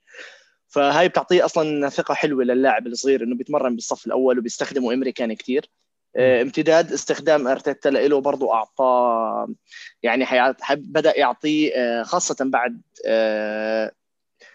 [0.68, 5.70] فهاي بتعطيه أصلا ثقة حلوة للاعب الصغير إنه بيتمرن بالصف الأول وبيستخدمه إمري كان كثير
[6.18, 9.48] امتداد استخدام أرتيتا له برضه أعطاه
[10.04, 10.26] يعني
[10.70, 12.82] بدأ يعطيه آه، خاصة بعد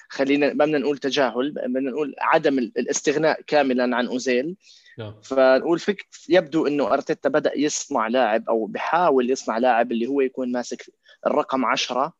[0.09, 4.57] خلينا ما بدنا نقول تجاهل بدنا نقول عدم الاستغناء كاملا عن أوزيل
[4.99, 5.15] نعم.
[5.23, 10.53] فنقول فك يبدو إنه أرتيتا بدأ يصنع لاعب أو بحاول يصنع لاعب اللي هو يكون
[10.53, 10.93] ماسك
[11.27, 12.13] الرقم 10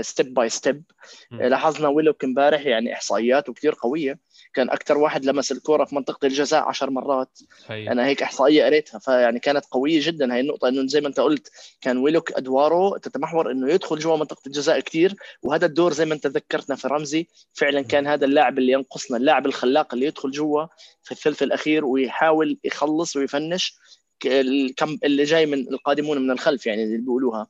[0.00, 0.82] step by step
[1.30, 4.18] لاحظنا ويلوك امبارح يعني احصائياته كثير قوية.
[4.54, 7.38] كان أكثر واحد لمس الكرة في منطقة الجزاء عشر مرات.
[7.66, 7.92] هي.
[7.92, 8.98] أنا هيك إحصائية قريتها.
[8.98, 10.68] فيعني كانت قوية جدا هاي النقطة.
[10.68, 11.50] إنه زي ما أنت قلت
[11.80, 16.26] كان ويلوك أدواره تتمحور إنه يدخل جوا منطقة الجزاء كثير وهذا الدور زي ما أنت
[16.26, 20.66] ذكرتنا في رمزي فعلا كان هذا اللاعب اللي ينقصنا اللاعب الخلاق اللي يدخل جوا
[21.02, 23.78] في الثلث الأخير ويحاول يخلص ويفنش
[24.26, 27.46] الكم اللي جاي من القادمون من الخلف يعني اللي بيقولوها.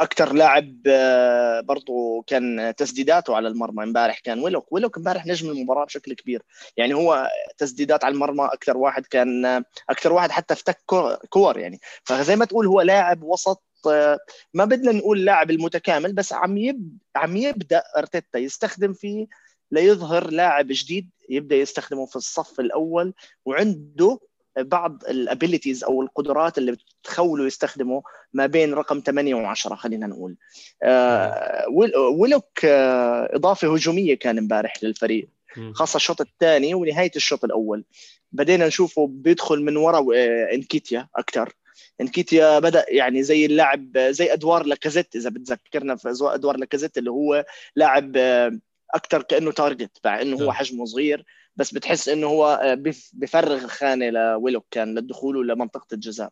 [0.00, 5.84] أكثر لاعب آه، برضو كان تسديداته على المرمى امبارح كان ويلوك ويلوك امبارح نجم المباراة
[5.84, 6.42] بشكل كبير.
[6.76, 10.78] يعني هو تسديدات على المرمى أكثر واحد كان أكثر واحد حتى افتك
[11.28, 11.80] كور يعني.
[12.04, 14.18] فزي ما تقول هو لاعب وسط آه،
[14.54, 16.98] ما بدنا نقول لاعب المتكامل بس عم يب...
[17.16, 19.26] عم يبدأ أرتيتا يستخدم فيه
[19.70, 24.18] ليظهر لاعب جديد يبدأ يستخدمه في الصف الأول وعنده
[24.58, 30.36] بعض ال abilities أو القدرات اللي بتخوله يستخدمه ما بين رقم 8 و10 خلينا نقول.
[30.82, 31.64] آه
[32.18, 35.28] ولوك آه إضافة هجومية كان امبارح للفريق
[35.72, 37.84] خاصة الشوط الثاني ونهاية الشوط الأول.
[38.32, 41.52] بدينا نشوفه بيدخل من وراء آه إنكيتيا أكثر
[42.00, 47.44] إنكيتيا بدأ يعني زي اللاعب زي أدوار لاكازيت إذا بتذكرنا في أدوار لاكازيت اللي هو
[47.76, 48.16] لاعب
[48.94, 51.24] أكثر كأنه target مع إنه هو حجمه صغير.
[51.56, 52.74] بس بتحس إنه هو آه،
[53.12, 56.30] بفرغ خانة لويلوك كان لدخوله لمنطقه الجزاء.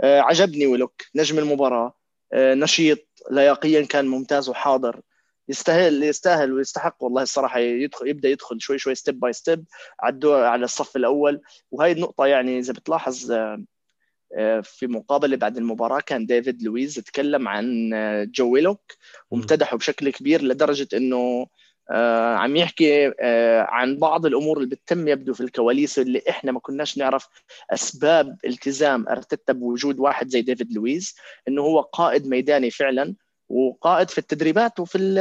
[0.00, 1.94] آه، عجبني ويلوك نجم المباراة.
[2.32, 5.00] آه، نشيط لياقيا كان ممتاز وحاضر.
[5.48, 9.64] يستاهل يستاهل ويستحق والله الصراحة يدخل يبدأ يدخل شوي شوي step by step
[10.00, 11.40] على على الصف الأول.
[11.70, 13.32] وهي النقطة يعني إذا بتلاحظ
[14.62, 17.90] في مقابلة بعد المباراة كان ديفيد لويز تكلم عن
[18.34, 18.92] جو ويلوك.
[19.30, 21.46] وامتدحه بشكل كبير لدرجة إنه
[22.36, 26.98] عم يحكي آه عن بعض الأمور اللي بتتم يبدو في الكواليس اللي إحنا ما كناش
[26.98, 27.28] نعرف
[27.70, 31.14] أسباب التزام ارتيتا بوجود واحد زي ديفيد لويز
[31.48, 33.14] إنه هو قائد ميداني فعلا
[33.48, 35.14] وقائد في التدريبات وفي ال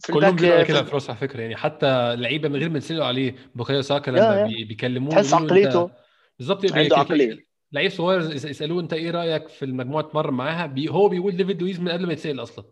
[0.00, 3.34] في كلهم بيقولوا كده في على فكرة يعني حتى لعيبة من غير ما يسالوا عليه
[3.54, 5.90] بوكايو ساكا لما بيكلموه تحس عقليته
[6.38, 7.52] بالظبط عنده عقلية.
[7.72, 11.80] لعيب صغير يسألوه أنت إيه رأيك في المجموعة تمرن معاها؟ بي هو بيقول ديفيد لويز
[11.80, 12.64] من قبل ما يتسأل أصلا.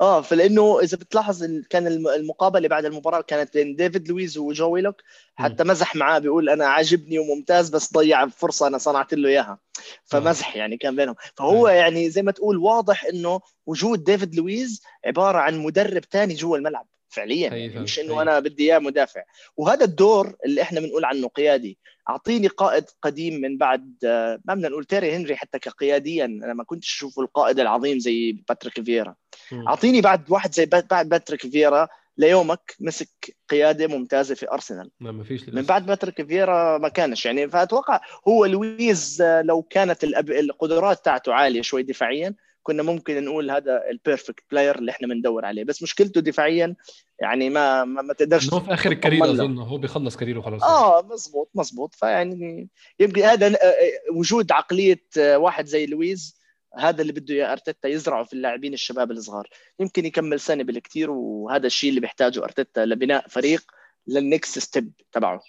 [0.00, 4.96] آه فلأنه إذا بتلاحظ كان المقابلة بعد المباراة كانت بين ديفيد لويز وجو ويلوك
[5.34, 9.58] حتى مزح معاه بيقول أنا عاجبني وممتاز بس ضيع فرصه أنا صنعت له إياها.
[10.04, 11.14] فمزح يعني كان بينهم.
[11.36, 16.56] فهو يعني زي ما تقول واضح إنه وجود ديفيد لويز عبارة عن مدرب ثاني جوا
[16.56, 19.22] الملعب فعليا يعني مش إنه أنا بدي إياه مدافع.
[19.56, 21.78] وهذا الدور اللي إحنا بنقول عنه قيادي
[22.10, 26.94] أعطيني قائد قديم من بعد ما بدنا نقول تيري هنري حتى كقياديا أنا ما كنتش
[26.94, 29.14] اشوفه القائد العظيم زي باتريك فييرا.
[29.52, 34.90] أعطيني بعد واحد زي بعد باتريك فييرا ليومك مسك قيادة ممتازة في أرسنال.
[35.00, 37.26] ما فيش من بعد باتريك فييرا ما كانش.
[37.26, 43.82] يعني فأتوقع هو لويز لو كانت القدرات تاعته عالية شوي دفاعيا كنا ممكن نقول هذا
[43.90, 45.64] ال perfect player اللي إحنا بندور عليه.
[45.64, 46.74] بس مشكلته دفاعيا
[47.20, 50.40] يعني ما ما, ما تقدرش هو في آخر ال career أظن هو بيخلص career ه
[50.40, 51.94] خلاص آه مزبوط مزبوط.
[51.94, 52.68] فيعني
[53.00, 56.40] يمكن هذا آه، آه، وجود عقلية آه، واحد زي لويز
[56.78, 59.48] هذا اللي بده إياه أرتيتا يزرعه في اللاعبين الشباب الصغار.
[59.80, 63.62] يمكن يكمل سنة بالكثير وهذا الشيء اللي بيحتاجه أرتيتا لبناء فريق
[64.06, 65.40] لل next step تبعه.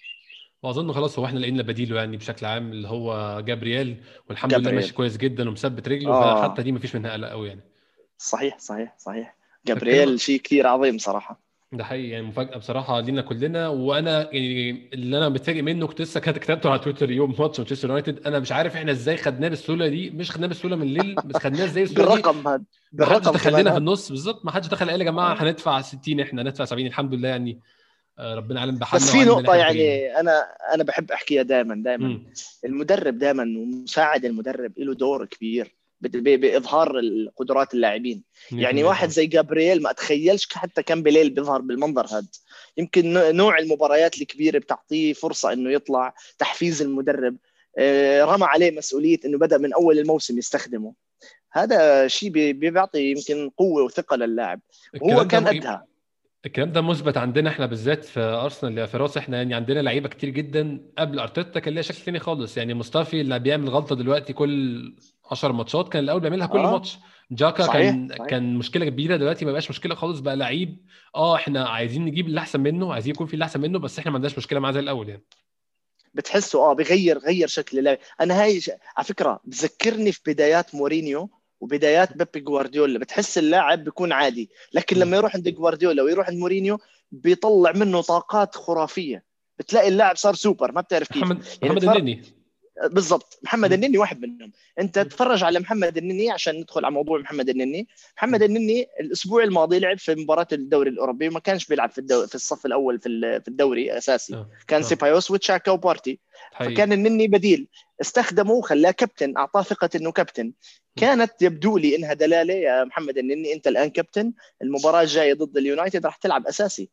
[0.64, 4.72] وأظن خلاص هو إحنا لقينا بديله يعني بشكل عام اللي هو جابرييل والحمد لله.
[4.72, 6.14] ماشي كويس جدا ومثبت رجله.
[6.14, 6.42] آه.
[6.42, 7.62] فحتى دي مفيش منها قلق قوي يعني.
[8.18, 9.36] صحيح صحيح صحيح.
[9.66, 11.51] جابرييل شيء كثير عظيم صراحة.
[11.74, 13.68] ده حقيقي يعني مفاجأة بصراحة لينا كلنا.
[13.68, 18.28] وأنا يعني اللي أنا متفاجئ منه كنت لسه كتبته على تويتر يوم ماتش مانشستر يونايتد.
[18.28, 20.10] أنا مش عارف إحنا إزاي خدناه بالسهولة دي.
[20.10, 22.22] مش خدناه بالسهولة من ليل بس خدناه إزاي بالسهولة دي.
[22.22, 23.74] بالرقم هذا بالرقم دخل لنا كمان.
[23.74, 24.10] في النص.
[24.10, 25.44] بالظبط ما حدش دخل قال يا جماعة.
[25.44, 27.60] هندفع 60 إحنا هندفع 70 الحمد لله يعني
[28.20, 29.82] آه، ربنا عالم بحالنا بس في محتاجين.
[29.86, 32.22] يعني أنا أنا بحب أحكيها دائما دائما.
[32.66, 35.76] المدرب دائما ومساعد المدرب له دور كبير.
[36.02, 38.24] بإظهار القدرات اللاعبين.
[38.52, 42.28] يعني 100% واحد زي جابرييل ما اتخيلش حتى كان بليل بيظهر بالمنظر هذا
[42.78, 47.36] يمكن نوع المباريات الكبيرة بتعطيه فرصة إنه يطلع تحفيز المدرب.
[47.78, 50.94] آه، رمى عليه مسؤولية إنه بدأ من أول الموسم يستخدمه.
[51.52, 54.60] هذا شيء بي- بيعطي يمكن قوة وثقة للاعب.
[55.02, 55.86] وهو كان ده قدها
[56.46, 59.18] الكلام ده مثبت عندنا إحنا بالذات في أرسنال يا فراس.
[59.18, 62.58] إحنا يعني عندنا لعيبة كتير جدا قبل أرتيتا كان ليها شكل تاني خالص.
[62.58, 64.82] يعني مصطفي اللي بيعمل غلطة دلوقتي كل
[65.32, 66.72] 10 ماتشات كان الأول بيعملها كل آه.
[66.72, 66.98] ماتش.
[67.32, 68.26] جاكا صحيح، كان صحيح.
[68.26, 70.78] كان مشكلة كبيرة دلوقتي ما بقاش مشكلة خالص بقى لعيب.
[71.16, 74.12] آه إحنا عايزين نجيب اللي أحسن منه عايزين يكون في اللي أحسن منه بس إحنا
[74.12, 75.24] ما عندناش مشكلة معاه زي الأول يعني.
[76.14, 77.98] بتحسه آه بغير غير شكل اللعب.
[78.22, 78.72] أنا هاي ش...
[78.98, 83.00] على فكرة بذكرني في بدايات مورينيو وبدايات بيبي جوارديولا.
[83.00, 84.50] بتحس اللاعب بيكون عادي.
[84.74, 84.98] لكن.
[84.98, 86.80] لما يروح عند جوارديولا ويروح عند مورينيو
[87.12, 89.24] بيطلع منه طاقات خرافية.
[89.60, 91.24] بتلاقي اللاعب صار سوبر ما بتعرف كيف.
[91.24, 92.41] محمد يعني محمد النني.
[92.88, 93.40] بالضبط.
[93.44, 93.74] محمد.
[93.74, 94.52] النني واحد منهم.
[94.80, 95.06] انت مم.
[95.06, 97.88] تتفرج على محمد النني عشان ندخل على موضوع محمد النني.
[98.18, 102.28] محمد النني الأسبوع الماضي لعب في مباراة الدوري الأوروبي وما كانش بيلعب في الدو...
[102.28, 104.36] في الصف الأول في ال- في الدوري أساسي.
[104.36, 104.50] آه.
[104.68, 104.86] كان آه.
[104.86, 106.20] سيبايوس وتشاكا وبارتي.
[106.60, 107.68] فكان النني بديل.
[108.02, 110.54] استخدمه وخلاه كابتن أعطاه ثقة إنه كابتن.
[110.96, 114.34] كانت يبدو لي إنها دلالة يا محمد النني أنت الآن كابتن.
[114.62, 116.90] المباراة الجاية ضد اليونايتد راح تلعب أساسي.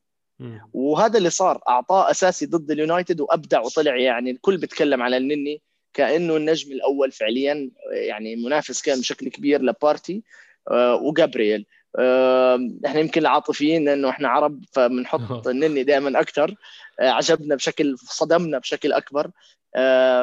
[0.72, 1.60] وهذا اللي صار.
[1.68, 4.30] أعطاه أساسي ضد اليونايتد وأبدع وطلع يعني.
[4.30, 5.62] الكل بيتكلم على النني.
[5.94, 10.22] كأنه النجم الأول فعليا يعني منافس كان بشكل كبير لبارتي
[10.70, 11.66] آه، وجابرييل.
[11.98, 16.54] آه، إحنا يمكن العاطفيين لأنه إحنا عرب فبنحط النني دائما أكثر
[17.00, 19.30] آه، عجبنا بشكل صدمنا بشكل أكبر.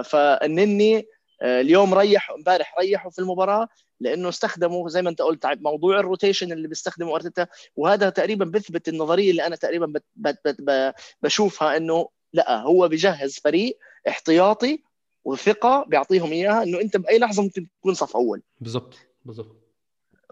[0.04, 1.06] فالنني
[1.44, 3.68] اليوم ريح امبارح ريحوا في المباراة
[4.00, 7.48] لأنه استخدموا زي ما أنت قلت موضوع ال rotation اللي بيستخدمه أرتيتا.
[7.76, 13.40] وهذا تقريبا بيثبت النظرية اللي أنا تقريبا بت بت بت بشوفها إنه لا هو بيجهز
[13.40, 14.84] فريق احتياطي
[15.26, 19.66] وثقه بيعطيهم إياها إنه أنت بأي لحظة ممكن تكون صف أول بالظبط بالظبط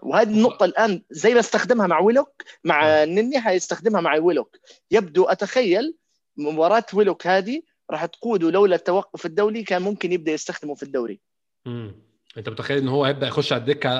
[0.02, 3.04] وهذه النقطة الآن زي ما استخدمها مع ويلوك مع آه.
[3.04, 4.56] نني حيستخدمها مع ويلوك
[4.90, 5.96] يبدو أتخيل
[6.36, 11.20] مباراة ويلوك هذه راح تقوده لولا التوقف الدولي كان ممكن يبدأ يستخدمه في الدوري
[11.66, 11.94] مم.
[12.38, 13.90] أنت متخيل ان هو هيبدأ يخش على الدكة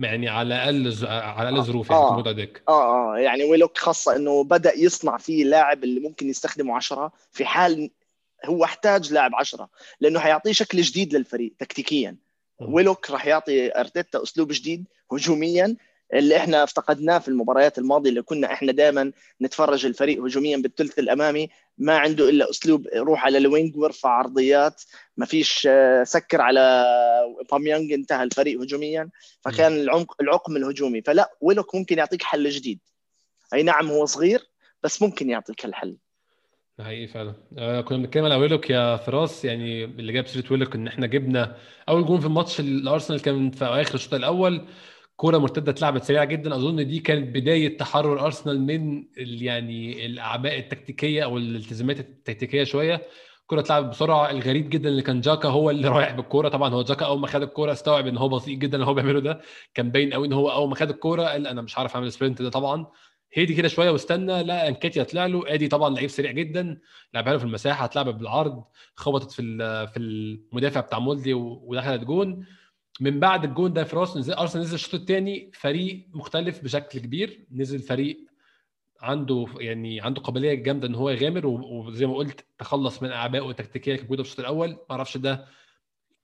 [0.00, 1.04] يعني على أقل ز...
[1.04, 2.10] على أقل ظروف يعني آه.
[2.10, 6.28] موجود على الدكة آه آه يعني ويلوك خاصة إنه بدأ يصنع فيه لاعب اللي ممكن
[6.28, 7.90] يستخدمه عشرة في حال
[8.44, 9.68] هو أحتاج لاعب عشرة
[10.00, 12.16] لأنه حيعطيه شكل جديد للفريق تكتيكيا.
[12.60, 15.76] ويلوك راح يعطي أرتيتا أسلوب جديد هجوميا
[16.14, 21.48] اللي إحنا افتقدناه في المباريات الماضية اللي كنا إحنا دائما نتفرج الفريق هجوميا بالثلث الامامي
[21.78, 24.82] ما عنده إلا أسلوب روح على ال wing وارفع عرضيات
[25.16, 26.84] ما فيش آه، سكر على
[27.52, 29.10] اوباميانج انتهى الفريق هجوميا.
[29.40, 31.02] فكان العمق العقم الهجومي.
[31.02, 32.80] فلا ويلوك ممكن يعطيك حل جديد.
[33.54, 34.50] أي نعم هو صغير
[34.82, 35.96] بس ممكن يعطيك الحل.
[36.78, 37.34] ده حقيقي فعلا.
[37.58, 41.56] آه كنا بنتكلم على ويلوك يا فراس يعني اللي جاب سيرة ويلوك إن إحنا جبنا
[41.88, 44.66] أول جون في الماتش الارسنال كان في آخر الشوط الأول.
[45.16, 46.56] كورة مرتدة اتلعبت سريعة جدا.
[46.56, 53.02] أظن دي كانت بداية تحرر أرسنال من يعني الأعباء التكتيكية أو الالتزامات التكتيكية شوية.
[53.46, 54.30] كرة اتلعبت بسرعة.
[54.30, 56.48] الغريب جدا اللي كان جاكا هو اللي رايح بالكورة.
[56.48, 59.20] طبعا هو جاكا أول ما خد الكورة استوعب إن هو بطيء جدا اللي هو بيعمله
[59.20, 59.40] ده.
[59.74, 62.11] كان باين قوي إن هو أول ما خد الكورة قال أنا مش عارف أعمل ال
[62.11, 62.86] sprint ده طبعا.
[63.38, 65.54] هدي كده شوية واستنى لانكيتيا طلع له.
[65.54, 66.78] آدي طبعا لعيب سريع جدا
[67.14, 69.42] لعبها له في المساحة اتلعبت بالعرض خبطت في
[69.92, 72.46] في المدافع بتاع مولدي ودخلت جون.
[73.00, 77.46] من بعد الجون ده في رأس أرسنال نزل الشوط الثاني فريق مختلف بشكل كبير.
[77.52, 78.18] نزل فريق
[79.00, 83.92] عنده يعني عنده قابلية جامدة إن هو يغامر وزي ما قلت تخلص من أعبائه التكتيكية
[83.92, 84.68] اللي موجودة في الشوط الأول.
[84.68, 85.44] ما أعرفش ده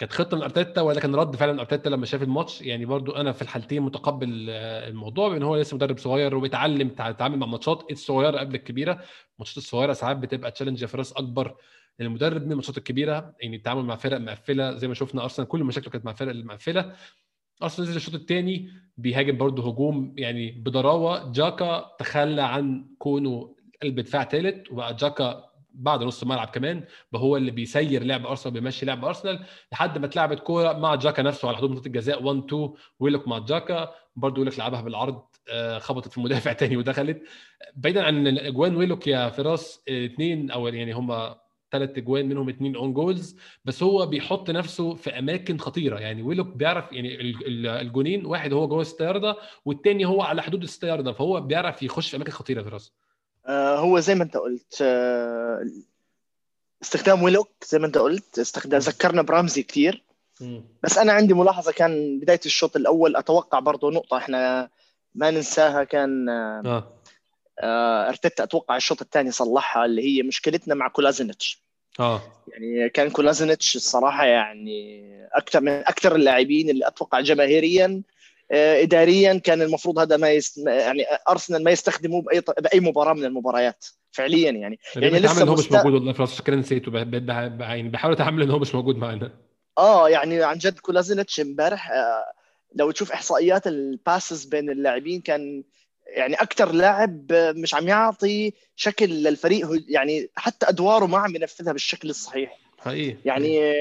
[0.03, 2.63] كانت خطة من أرتيتا ولا كان رد فعل من أرتيتا لما شاف الماتش.
[2.63, 7.09] يعني برضو أنا في الحالتين متقبل آه، الموضوع بان هو لسه مدرب صغير وبيتعلم تع-
[7.09, 9.01] يتعامل مع ماتشات الصغيرة قبل الكبيرة.
[9.35, 11.55] الماتشات الصغيرة ساعات بتبقى تشالنج فراس أكبر
[12.01, 13.35] للمدرب من الماتشات الكبيرة.
[13.41, 16.93] يعني التعامل مع فرق مقفلة زي ما شفنا أرسنال كل مشاكله كانت مع الفرق المقفلة.
[17.63, 24.25] أرسنال نزل الشوط الثاني بيهاجم برضه هجوم يعني بضراوه جاكا تخلى عن كونه قلب دفاع
[24.25, 29.45] ثالث وبقى جاكا بعد نص الملعب كمان هو اللي بيسير لعب أرسنال بيمشي لعب أرسنال
[29.73, 33.39] لحد ما اتلعبت كورة مع جاكا نفسه على حدود منطقة الجزاء 1 2 ويلك مع
[33.39, 33.95] جاكا.
[34.17, 37.23] برضه ويلك لعبها بالعرض آه، خبطت في مدافع تاني ودخلت.
[37.77, 41.35] بعيدا عن اجوان ويلوك يا فراس اثنين أو يعني هم
[41.73, 45.99] ثلاث أجوان منهم اثنين own goals بس هو بيحط نفسه في أماكن خطيرة.
[45.99, 47.21] يعني ويلوك بيعرف يعني
[47.57, 52.33] الجونين واحد هو جوه الستة والثاني هو على حدود الستة فهو بيعرف يخش في أماكن
[52.33, 52.81] خطيرة آه
[53.49, 55.67] هو زي ما انت قلت آه
[56.83, 60.03] استخدام ويلوك زي ما انت قلت استخدام ذكرنا برامزي كثير
[60.83, 64.69] بس أنا عندي ملاحظة كان بداية الشوط الأول أتوقع برضه نقطة إحنا
[65.15, 66.93] ما ننساها كان آه.
[67.61, 68.09] آه.
[68.09, 71.63] أرتيتا أتوقع الشوط الثاني صلحها اللي هي مشكلتنا مع كولازينيتش.
[72.01, 72.23] آه.
[72.49, 75.03] يعني كان كولازينيتش الصراحة يعني
[75.33, 78.12] أكثر من أكثر اللاعبين اللي أتوقع جماهيريا آه
[78.53, 80.59] اداريا كان المفروض هذا ما يست...
[80.67, 84.79] يعني أرسنال ما يستخدموه بأي بأي مباراة من المباريات فعليا يعني.
[84.97, 86.99] يعني لسه هو مش موجود والله كده نسيته
[87.61, 89.31] يعني بحاول أتحمل ان هو مش موجود معنا.
[89.79, 92.25] آه يعني عن جد كولازينيتش امبارح آه
[92.75, 95.63] لو تشوف إحصائيات ال passes بين اللاعبين كان
[96.17, 102.11] يعني أكثر لاعب مش عم يعطي شكل للفريق يعني حتى أدواره ما عم ينفذها بالشكل
[102.11, 102.59] الصحيح.
[102.79, 103.17] حقيقي.
[103.25, 103.75] يعني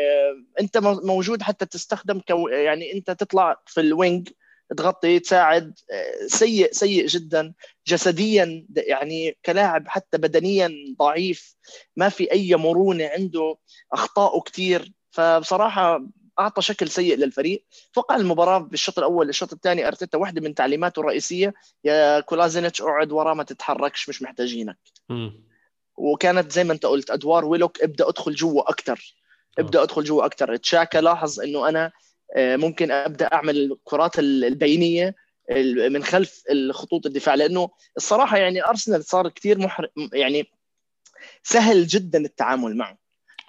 [0.60, 4.30] أنت موجود حتى تستخدم كو يعني أنت تطلع في ال wing
[4.77, 5.79] تغطي تساعد
[6.27, 7.53] سيء سيء جدا.
[7.88, 11.55] جسديا يعني كلاعب حتى بدنيا ضعيف.
[11.95, 13.57] ما في أي مرونة عنده
[13.93, 16.05] اخطائه كثير فبصراحة
[16.39, 17.65] أعطى شكل سيء للفريق.
[17.91, 21.53] أتوقع المباراة بالشوط الأول للشوط الثاني أرتيتا واحدة من تعليماته الرئيسية.
[21.84, 24.77] يا كولازينيتش أقعد وراه ما تتحركش مش محتاجينك.
[25.10, 25.29] م.
[25.97, 29.15] وكانت زي ما أنت قلت أدوار ويلوك ابدأ ادخل جوا أكثر
[29.60, 31.91] ابدأ ادخل جوا أكثر تشاكا لاحظ إنه أنا
[32.38, 35.15] ممكن أبدأ أعمل الكرات البينية
[35.89, 40.52] من خلف خطوط الدفاع لأنه الصراحة يعني أرسنال صار كثير محر يعني
[41.44, 42.98] سهل جدا التعامل معه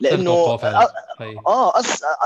[0.00, 0.30] لأنه
[1.46, 1.72] آه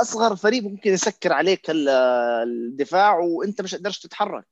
[0.00, 4.46] أصغر فريق ممكن يسكر عليك الدفاع وأنت مش قدرش تتحرك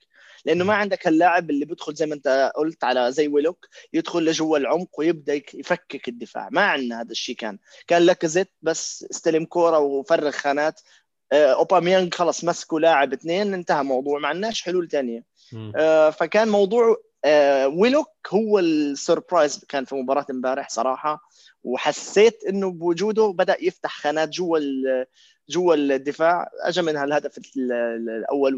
[0.45, 4.59] لأنه ما عندك اللاعب اللي بيدخل زي ما أنت قلت على زي ويلوك يدخل لجوا
[4.59, 10.31] العمق ويبدأ يفكك الدفاع ما عندنا هذا الشيء كان كان لاكازيت بس استلم كورة وفرغ
[10.31, 10.85] خانات آه،
[11.33, 15.25] اوباميانج خلص مسكوا لاعب اثنين انتهى موضوع ما عندناش حلول ثانية
[15.77, 21.29] آه فكان موضوع آه ويلوك هو ال surprise كان في مباراة امبارح صراحة
[21.65, 24.59] وحسيت إنه بوجوده بدأ يفتح خانات جوا
[25.49, 28.55] جوا الدفاع اجى منها الهدف الأول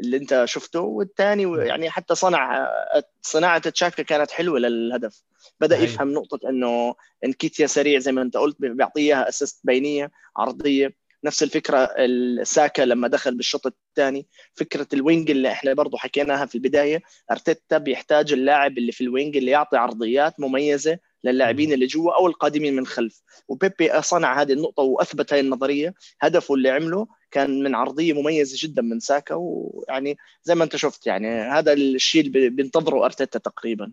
[0.00, 2.68] اللي أنت شفته والثاني يعني حتى صنع
[3.22, 5.22] صناعة تشاكا كانت حلوة للهدف.
[5.60, 5.78] بدأ.
[5.78, 6.94] يفهم نقطة إنه
[7.24, 11.03] إنكيتيا سريع زي ما أنت قلت بيعطيه اياها assist بينية عرضية.
[11.24, 16.54] نفس الفكرة الساكا لما دخل بالشوط الثاني فكرة ال wing اللي إحنا برضه حكيناها في
[16.54, 22.12] البداية أرتيتا بيحتاج اللاعب اللي في ال wing اللي يعطي عرضيات مميزة للاعبين اللي جوا
[22.18, 23.22] أو القادمين من خلف.
[23.48, 25.94] وبيبي صنع هذه النقطة وأثبت هذه النظرية.
[26.20, 31.06] هدفه اللي عمله كان من عرضية مميزة جدا من ساكا ويعني زي ما أنت شفت
[31.06, 33.92] يعني هذا الشيء اللي بينتظره أرتيتا تقريبا.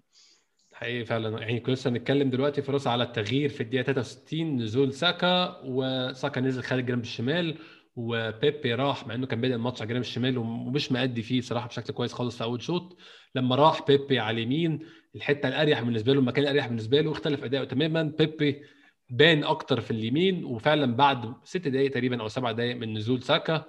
[0.82, 1.40] حقيقي فعلا.
[1.40, 6.64] يعني كنا لسه هنتكلم دلوقتي في على التغيير في الدقيقة 63 نزول ساكا وساكا نزل
[6.64, 7.58] خارج الجنب الشمال
[7.96, 11.94] وبيبي راح مع إنه كان بادئ الماتش على الجانب الشمال ومش مأدي فيه بصراحه بشكل
[11.94, 12.98] كويس خالص في أول شوط.
[13.36, 14.80] لما راح بيبي على اليمين
[15.16, 18.04] الحتة الأريح بالنسبة له المكان الأريح بالنسبة له اختلف أداؤه تماما.
[18.04, 18.62] بيبي
[19.10, 23.66] بان أكتر في اليمين وفعلا بعد ست دقائق تقريبا أو سبع دقائق من نزول ساكا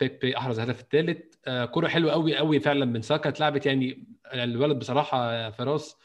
[0.00, 4.78] بيبي أحرز الهدف الثالث آه، كره حلوة قوي قوي فعلا من ساكا اتلعبت يعني الولد
[4.78, 5.96] بصراحة فراس.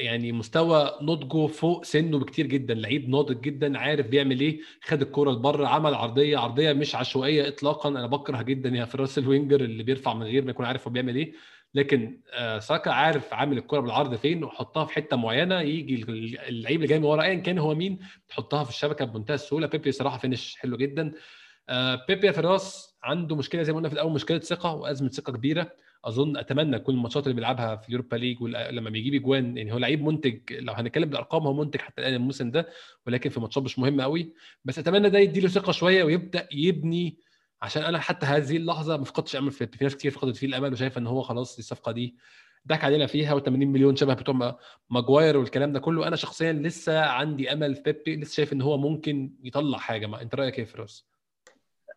[0.00, 5.30] يعني مستوى نضجه فوق سنه بكتير جدا لعيب ناضج جدا عارف بيعمل إيه خد الكورة
[5.30, 9.82] لبره عمل عرضية عرضية مش عشوائية اطلاقا أنا بكره جدا يا فراس ال winger اللي
[9.82, 11.32] بيرفع من غير ما يكون عارف هو بيعمل إيه.
[11.74, 15.94] لكن آه، ساكا عارف عامل الكره بالعرض فين وحطها في حتة معينة يجي
[16.48, 19.66] اللعيب اللي جاي من ورا ايا كان هو مين تحطها في الشبكة بمنتهى السهولة.
[19.66, 21.12] بيبي صراحة finish حلو جدا.
[21.68, 25.32] آه، بيبي يا فراس عنده مشكلة زي ما قلنا في الأول مشكلة ثقة وأزمة ثقة
[25.32, 25.72] كبيرة.
[26.08, 30.02] أظن أتمنى كل الماتشات اللي بيلعبها في اليوروبا ليج لما بيجيب اجوان يعني هو لعيب
[30.02, 32.68] منتج لو هنتكلم بالأرقام هو منتج حتى الآن الموسم ده
[33.06, 34.32] ولكن في ماتشات مش مهمة قوي
[34.64, 37.18] بس أتمنى ده يديله ثقة شوية ويبدأ يبني
[37.62, 40.72] عشان أنا حتى هذه اللحظة ما فقدتش أمل في في ناس كتير فقدت فيه الأمل
[40.72, 42.16] وشايفة إن هو خلاص الصفقة دي
[42.68, 44.58] ضحك علينا فيها و80 مليون شبه بتوع
[44.90, 46.08] ماجواير والكلام ده كله.
[46.08, 50.06] أنا شخصيا لسه عندي أمل في بيبي لسه شايف إن هو ممكن يطلع حاجة.
[50.06, 51.17] ما أنت رأيك إيه فراس؟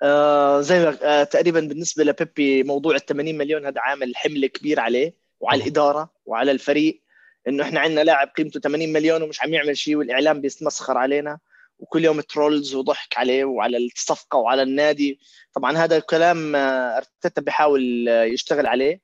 [0.01, 4.79] آه زي ما آه تقريبا بالنسبة لبيبي موضوع ال 80 مليون هذا عامل حمل كبير
[4.79, 7.03] عليه وعلى الإدارة وعلى الفريق
[7.47, 11.39] إنه إحنا عندنا لاعب قيمته 80 مليون ومش عم يعمل شيء والإعلام بيتمسخر علينا
[11.79, 15.19] وكل يوم ترولز وضحك عليه وعلى الصفقة وعلى النادي.
[15.53, 19.01] طبعا هذا الكلام آه، أرتيتا بيحاول يشتغل عليه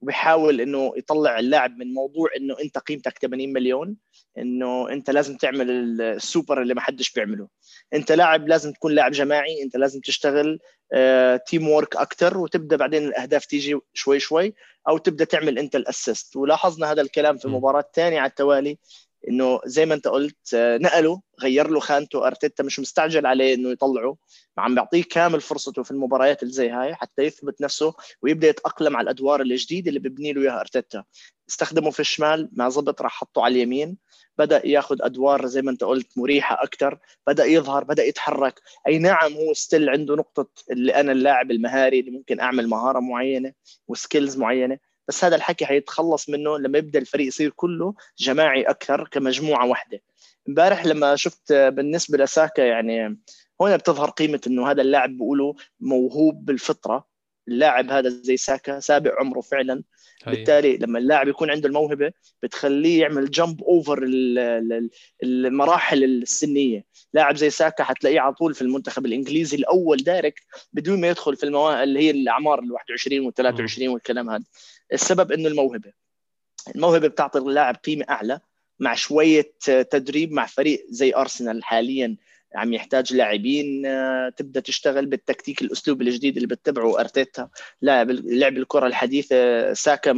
[0.00, 3.96] وبيحاول إنه يطلع اللاعب من موضوع إنه أنت قيمتك 80 مليون.
[4.38, 5.70] إنه أنت لازم تعمل
[6.00, 7.48] السوبر اللي ما حدش بيعمله.
[7.94, 10.58] أنت لاعب لازم تكون لاعب جماعي أنت لازم تشتغل
[11.46, 14.54] teamwork أكثر وتبدأ بعدين الأهداف تيجي شوي شوي
[14.88, 16.36] أو تبدأ تعمل أنت ال assist.
[16.36, 18.78] ولاحظنا هذا الكلام في المباراه الثانية على التوالي
[19.28, 23.70] إنه زي ما أنت قلت آه، نقله غير له خانته أرتيتا مش مستعجل عليه إنه
[23.70, 24.16] يطلعه.
[24.58, 29.04] عم بيعطيه كامل فرصته في المباريات اللي زي هاي حتى يثبت نفسه ويبدأ يتأقلم على
[29.04, 31.04] الأدوار الجديدة اللي ببني له إياها أرتيتا.
[31.48, 33.96] استخدمه في الشمال ما زبط راح حطه على اليمين.
[34.38, 38.60] بدأ ياخذ أدوار زي ما أنت قلت مريحة أكثر بدأ يظهر بدأ يتحرك.
[38.88, 43.52] أي نعم هو still عنده نقطة اللي أنا اللاعب المهاري اللي ممكن أعمل مهارة معينة
[43.88, 44.78] و skills معينة
[45.08, 50.00] بس هذا الحكي حيتخلص منه لما يبدأ الفريق يصير كله جماعي أكثر كمجموعة واحدة.
[50.48, 53.18] امبارح لما شفت بالنسبة لساكا يعني
[53.60, 57.06] هنا بتظهر قيمة إنه هذا اللاعب بيقولوا موهوب بالفطرة.
[57.48, 59.82] اللاعب هذا زي ساكا سابق عمره فعلا.
[60.26, 62.12] بالتالي لما اللاعب يكون عنده الموهبة
[62.42, 64.04] بتخليه يعمل jump over
[65.22, 66.84] المراحل السنية.
[67.12, 70.42] لاعب زي ساكا حتلاقيه على طول في المنتخب الإنجليزي الأول direct
[70.72, 74.44] بدون ما يدخل في المواهب اللي هي الأعمار ال 21 وال 23 والكلام هذا.
[74.92, 75.92] السبب إنه الموهبة.
[76.74, 78.40] الموهبة بتعطي اللاعب قيمة أعلى
[78.78, 82.16] مع شوية تدريب مع فريق زي أرسنال حاليا.
[82.56, 87.48] عم يحتاج لاعبين آه، تبدأ تشتغل بالتكتيك الأسلوب الجديد اللي بتبعه أرتيتا.
[87.82, 90.12] لاعب لعب الكرة الحديثة ساكا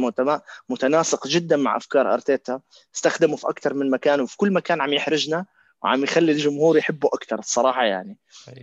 [0.69, 2.61] متناسق جدا مع أفكار أرتيتا.
[2.95, 5.45] استخدمه في أكثر من مكان وفي كل مكان عم يحرجنا
[5.83, 8.17] وعم يخلي الجمهور يحبه أكثر الصراحة يعني.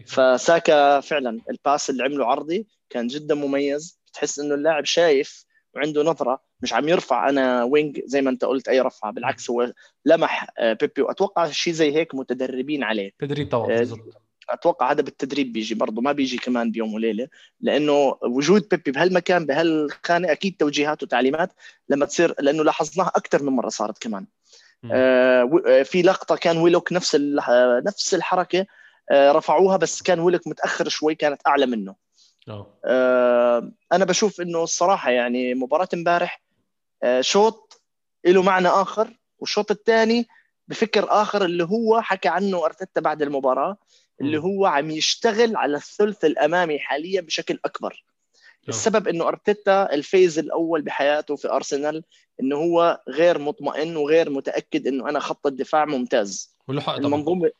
[0.06, 4.00] فساكا فعلا الباس اللي عمله عرضي كان جدا مميز.
[4.06, 8.68] بتحس إنه اللاعب شايف وعنده نظرة مش عم يرفع أنا وينج زي ما أنت قلت
[8.68, 9.72] أي رفعه بالعكس هو
[10.04, 13.12] لمح آه، بيبي وأتوقع شيء زي هيك متدربين عليه.
[13.18, 14.22] تدريب طبعا آه، بالضبط.
[14.50, 17.28] أتوقع هذا بالتدريب بيجي برضه ما بيجي كمان بيوم وليلة.
[17.60, 21.52] لأنه وجود بيبي بهالمكان بهالخانة أكيد توجيهات وتعليمات
[21.88, 24.26] لما تصير لأنه لاحظناها أكثر من مرة صارت كمان.
[24.92, 27.16] آه في لقطة كان ويلوك نفس
[27.86, 28.66] نفس الحركة
[29.10, 31.94] آه رفعوها بس كان ويلوك متأخر شوي كانت أعلى منه.
[32.48, 33.72] آه.
[33.92, 36.45] أنا بشوف إنه الصراحة يعني مباراة امبارح آه
[37.20, 37.82] شوط
[38.26, 40.28] له معنى آخر والشوط الثاني
[40.68, 43.76] بفكر آخر اللي هو حكى عنه أرتيتا بعد المباراة
[44.20, 48.04] اللي هو عم يشتغل على الثلث الأمامي حاليا بشكل أكبر.
[48.68, 52.04] السبب إنه أرتيتا الفيز الأول بحياته في أرسنال
[52.40, 56.56] إنه هو غير مطمئن وغير متأكد إنه أنا خط الدفاع ممتاز.
[56.98, 57.50] المنظومه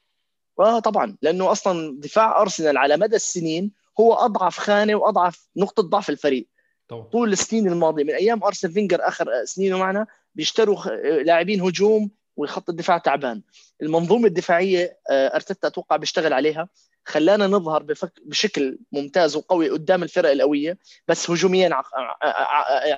[0.61, 1.17] آه طبعا.
[1.23, 6.49] لأنه أصلا دفاع أرسنال على مدى السنين هو أضعف خانة وأضعف نقطة ضعف الفريق.
[6.89, 7.03] طبعا.
[7.03, 10.85] طول السنين الماضية من أيام ارسن فينجر آخر سنينه معنا بيشتروا
[11.23, 13.43] لاعبين هجوم وخط الدفاع تعبان.
[13.83, 16.69] المنظومة الدفاعية آه، أرتيتا أتوقع بيشتغل عليها.
[17.05, 18.13] خلانا نظهر بفك...
[18.25, 20.79] بشكل ممتاز وقوي قدام الفرق القوية
[21.09, 21.87] بس هجوميا عق...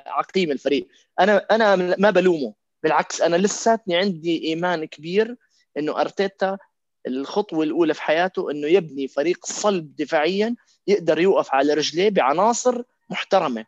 [0.08, 0.88] عقيم الفريق.
[1.20, 2.54] أنا أنا ما بلومه.
[2.82, 5.36] بالعكس أنا لساتني عندي إيمان كبير
[5.78, 6.58] إنه أرتيتا
[7.06, 10.54] الخطوة الأولى في حياته إنه يبني فريق صلب دفاعيا
[10.86, 13.64] يقدر يوقف على رجليه بعناصر محترمة.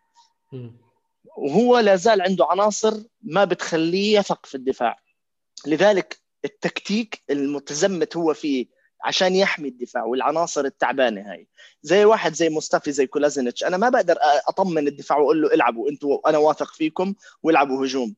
[1.36, 4.98] وهو لا زال عنده عناصر ما بتخليه يثق في الدفاع.
[5.66, 8.66] لذلك التكتيك المتزمت هو فيه
[9.04, 11.48] عشان يحمي الدفاع والعناصر التعبانة هاي.
[11.82, 13.64] زي واحد زي مصطفي زي كولازينيتش.
[13.64, 14.16] أنا ما بقدر
[14.48, 18.14] أطمن الدفاع وأقول له إلعبوا أنتوا أنا واثق فيكم والعبوا هجوم.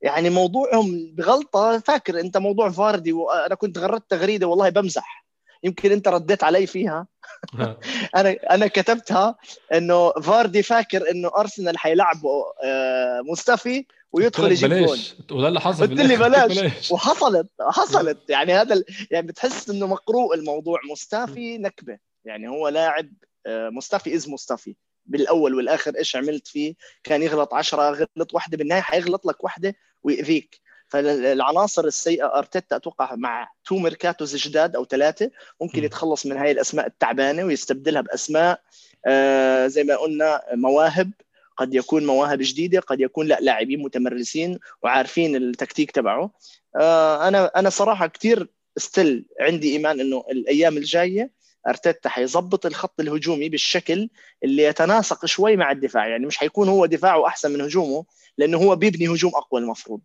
[0.00, 5.27] يعني موضوعهم بغلطة فاكر أنت موضوع فاردي وأنا كنت غردت تغريدة والله بمزح.
[5.62, 7.06] يمكن انت رديت علي فيها.
[8.16, 9.36] أنا أنا كتبتها
[9.74, 14.98] انه فاردي فاكر انه أرسنال حيلعبوا آه، مصطفي ويدخل يجيب جول
[15.30, 16.58] وده اللي حصل قلت لي بلاش.
[16.58, 16.90] بلاش.
[16.90, 18.18] وحصلت حصلت.
[18.28, 20.80] يعني هذا يعني بتحس انه مقروء الموضوع.
[20.90, 21.98] مصطفي نكبة.
[22.24, 23.12] يعني هو لاعب
[23.46, 28.56] آه، مصطفي از مصطفي بالأول والآخر إيش عملت فيه؟ كان يغلط عشرة غلط واحدة.
[28.56, 30.60] بالنهاية حيغلط لك واحدة ويأذيك.
[30.88, 35.30] فالعناصر السيئة أرتيتا أتوقع مع two ميركاتوز جداد أو ثلاثة
[35.60, 38.60] ممكن يتخلص من هاي الأسماء التعبانة ويستبدلها بأسماء
[39.06, 41.10] آه زي ما قلنا مواهب
[41.56, 46.30] قد يكون مواهب جديدة قد يكون لا لاعبين متمرسين وعارفين التكتيك تبعه.
[46.76, 51.30] آه أنا أنا صراحة كثير still عندي إيمان إنه الأيام الجاية
[51.68, 54.08] أرتيتا حيظبط الخط الهجومي بالشكل
[54.44, 58.04] اللي يتناسق شوي مع الدفاع يعني مش حيكون هو دفاعه أحسن من هجومه
[58.38, 60.00] لأنه هو بيبني هجوم أقوى المفروض.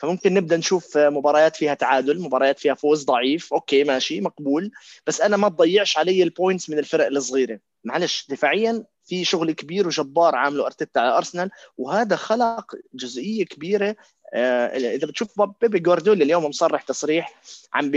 [0.00, 4.70] فممكن نبدأ نشوف مباريات فيها تعادل مباريات فيها فوز ضعيف أوكي ماشي مقبول
[5.06, 7.58] بس أنا ما تضيعش علي ال points من الفرق الصغيرة.
[7.84, 13.96] معلش دفاعيا في شغل كبير وجبار عامله أرتيتا على أرسنال وهذا خلق جزئية كبيرة
[14.34, 15.28] آه، إذا بتشوف
[15.60, 17.40] بيب جوارديولا اليوم مصرح تصريح
[17.74, 17.90] عم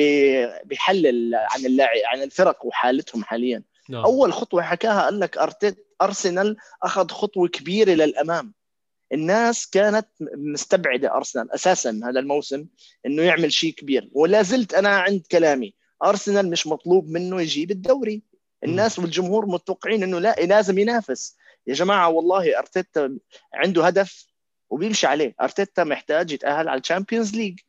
[0.64, 3.64] بيحلل عن اللاعب عن الفرق وحالتهم حاليا.
[3.90, 4.04] نعم.
[4.04, 8.54] أول خطوة حكاها قال لك ارتيتا أرسنال أخذ خطوة كبيرة للأمام.
[9.12, 12.66] الناس كانت مستبعدة أرسنال أساسا هذا الموسم
[13.06, 14.10] إنه يعمل شيء كبير.
[14.12, 15.74] ولا زلت أنا عند كلامي
[16.04, 18.22] أرسنال مش مطلوب منه يجيب الدوري.
[18.64, 21.36] الناس والجمهور متوقعين إنه لا لازم ينافس.
[21.68, 23.18] يا جماعة والله أرتيتا
[23.54, 24.26] عنده هدف
[24.70, 25.36] وبيمشي عليه.
[25.42, 27.60] أرتيتا محتاج يتأهل على ال Champions League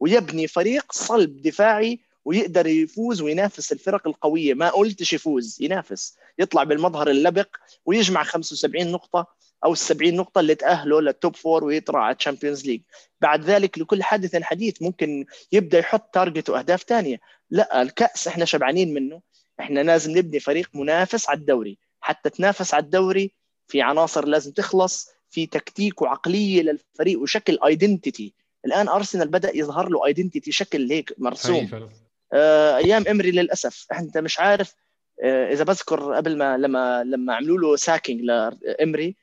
[0.00, 4.54] ويبني فريق صلب دفاعي ويقدر يفوز وينافس الفرق القوية.
[4.54, 6.16] ما قلتش يفوز ينافس.
[6.38, 7.56] يطلع بالمظهر اللبق
[7.86, 12.21] ويجمع 75 نقطة أو ال 70 نقطة اللي تأهله لل top four ويطلع على ال
[12.21, 12.80] Champions League
[13.20, 18.94] بعد ذلك لكل حادث حديث ممكن يبدأ يحط target وأهداف ثانية لا الكأس إحنا شبعانين
[18.94, 19.20] منه.
[19.60, 21.78] إحنا لازم نبني فريق منافس على الدوري.
[22.00, 23.32] حتى تنافس على الدوري
[23.68, 28.34] في عناصر لازم تخلص في تكتيك وعقلية للفريق وشكل identity
[28.64, 31.68] الآن أرسنال بدأ يظهر له identity شكل هيك مرسوم.
[32.32, 33.86] آه أيام إمري للأسف.
[33.92, 34.74] أنت مش عارف
[35.22, 39.16] آه إذا بذكر قبل ما لما لما عملوا له sacking لإمري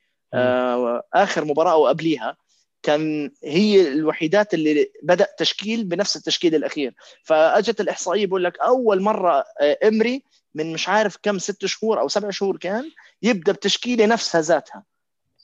[1.14, 2.36] آخر مباراة أو قبليها
[2.82, 6.94] كان هي الوحيدات اللي بدأ تشكيل بنفس التشكيل الأخير.
[7.22, 10.22] فأجت الإحصائية بقول لك أول مرة آه، إمري
[10.54, 12.90] من مش عارف كم ست شهور أو سبع شهور كان
[13.22, 14.84] يبدأ بتشكيلة نفسها ذاتها.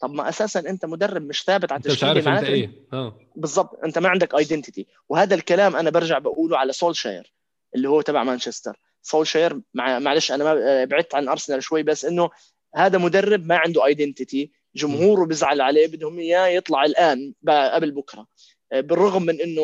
[0.01, 2.71] طب ما أساسا أنت مدرب مش ثابت على التشكيله مش عارف أنت إيه.
[2.93, 3.17] آه.
[3.37, 7.33] بالضبط أنت ما عندك identity وهذا الكلام أنا برجع بقوله على سولشاير
[7.75, 8.79] اللي هو تبع مانشستر.
[9.03, 12.31] سولشاير مع معلش أنا ما بعدت عن أرسنال شوي بس إنه
[12.75, 18.27] هذا مدرب ما عنده identity جمهوره بيزعل عليه بدهم إياه يطلع الآن قبل بكرة.
[18.73, 19.63] بالرغم من إنه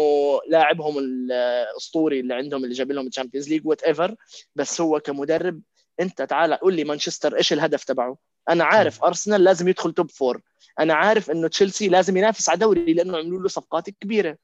[0.49, 4.15] لاعبهم الأسطوري اللي عندهم اللي جاب لهم ال Champions League whatever
[4.55, 5.61] بس هو كمدرب
[6.01, 8.17] أنت تعال قول لي مانشستر إيش الهدف تبعه؟
[8.49, 10.41] أنا عارف أرسنال لازم يدخل top four
[10.81, 14.37] أنا عارف إنه تشيلسي لازم ينافس على الدوري لأنه عملوا له صفقات كبيرة.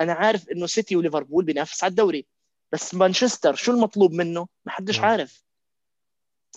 [0.00, 2.26] أنا عارف إنه سيتي وليفربول بينافس على الدوري.
[2.72, 5.06] بس مانشستر شو المطلوب منه؟ ما حدش نعم.
[5.06, 5.42] عارف.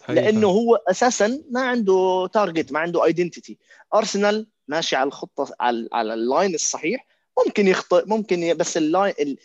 [0.09, 3.57] لأنه هو أساسا ما عنده target ما عنده identity
[3.95, 7.07] ارسنال ماشي على الخطة على على ال line الصحيح.
[7.45, 9.35] ممكن يخطئ ممكن بس ال line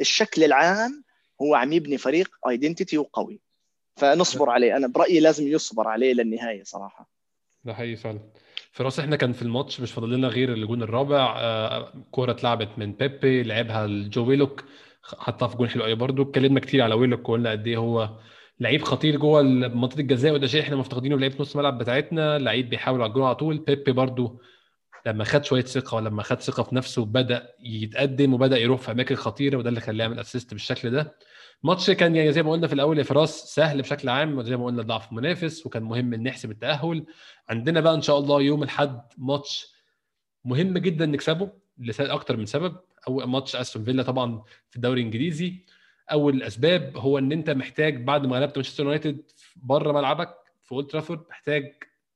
[0.00, 1.04] الشكل العام
[1.42, 3.40] هو عم يبني فريق identity وقوي.
[3.96, 4.76] فنصبر عليه.
[4.76, 7.10] أنا برأيي لازم يصبر عليه للنهاية صراحة.
[7.64, 8.20] ده حقيقي فعلا.
[8.72, 11.34] فراس إحنا كان في الماتش مش فاضل لنا غير الجون الرابع.
[11.38, 14.64] آه كوره اتلعبت من بيبي لعبها لجو ويلوك
[15.02, 18.10] حطها في جون حلو قوي برده اتكلمنا كتير على ويلوك وقلنا قد إيه هو
[18.60, 22.38] لعيب خطير جوه منطقة الجزاء وده شيء إحنا مفتقدينه لعيبة نص الملعب بتاعتنا.
[22.38, 23.58] لعيب بيحاول على الجون على طول.
[23.58, 24.38] بيبي برده
[25.06, 29.14] لما خد شوية ثقة ولما خد ثقة في نفسه بدا يتقدم وبدأ يروح في أماكن
[29.14, 31.16] خطيرة وده اللي خلاه يعمل assist بالشكل ده.
[31.62, 34.64] ماتش كان يعني زي ما قلنا في الأول يا فراس سهل بشكل عام زي ما
[34.66, 37.06] قلنا ضعف منافس وكان مهم إن نحسب التأهل.
[37.48, 39.66] عندنا بقى إن شاء الله يوم الأحد ماتش
[40.44, 42.76] مهم جدا نكسبه لاكثر من سبب.
[43.08, 45.64] أول ماتش أستون فيلا طبعا في الدوري الإنجليزي.
[46.12, 49.22] أول الاسباب هو إن أنت محتاج بعد ما غلبت مانشستر يونايتد
[49.56, 50.34] بره ملعبك
[50.64, 51.72] في أولد ترافورد محتاج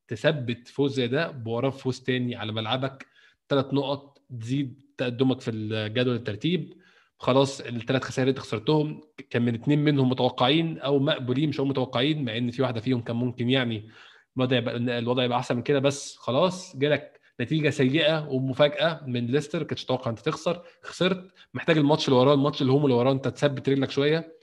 [0.09, 3.07] تثبت فوز زي ده بوراه فوز تاني على ملعبك.
[3.49, 6.75] ثلاث نقط تزيد تقدمك في الجدول الترتيب.
[7.19, 12.25] خلاص الثلاث خسائر اللي خسرتهم كان من اثنين منهم متوقعين أو مقبولين مش هم متوقعين
[12.25, 13.89] مع إن في واحدة فيهم كان ممكن يعني
[14.37, 19.63] الوضع يبقى الوضع يبقى أحسن من كده بس خلاص جالك نتيجة سيئة ومفاجأة من ليستر
[19.63, 20.63] كنتش تتوقع انت تخسر.
[20.83, 21.31] خسرت.
[21.55, 24.37] محتاج الماتش اللي وراه الماتش اللي هم اللي وراه أنت تثبت رجلك شوية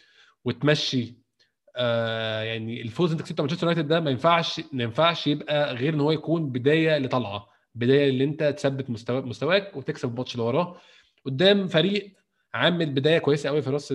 [0.45, 1.15] وتمشي.
[1.75, 5.99] آه يعني الفوز أنت كسبت مانشستر يونايتد ده ما ينفعش ما ينفعش يبقى غير إن
[5.99, 10.77] هو يكون بداية لطلعة بداية اللي أنت تثبت مستوى مستواك وتكسب الماتش اللي وراه.
[11.25, 12.13] قدام فريق
[12.53, 13.93] عامل بداية كويسة قوي في راس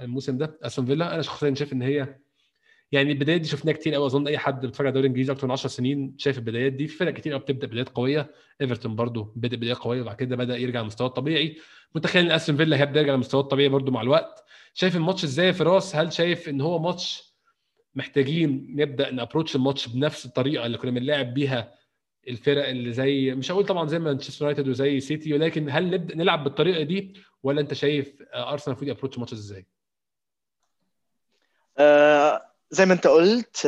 [0.00, 1.14] الموسم ده أستون فيلا.
[1.14, 2.16] أنا شخصيا شايف إن هي
[2.92, 4.06] يعني البدايات دي شفناها كتير قوي.
[4.06, 6.86] أظن أي حد بيتفرج على الدوري الانجليزي أكتر من 10 سنين شايف البدايات دي.
[6.86, 8.30] في فرق كتير قوي بتبدأ بدايات قوية.
[8.60, 11.56] إيفرتون برضو بدأ بدايه قوية وبعد كده بدأ يرجع لمستواه الطبيعي.
[11.94, 14.44] متخيل إن أستون فيلا هيبدأ يرجع لمستواه الطبيعي برضو مع الوقت.
[14.74, 17.30] شايف الماتش إزاي فراس هل شايف إن هو ماتش
[17.94, 21.74] محتاجين نبدأ ن approach ال match بنفس الطريقة اللي كنا بنلاعب بيها؟
[22.28, 26.44] الفرق اللي زي مش هقول طبعا زي مانشستر يونايتد وزي سيتي ولكن هل نبدأ نلعب
[26.44, 29.66] بالطريقة دي؟ ولا أنت شايف أرسنال المفروض ي approach ال match إزاي؟
[31.78, 33.66] آه زي ما انت قلت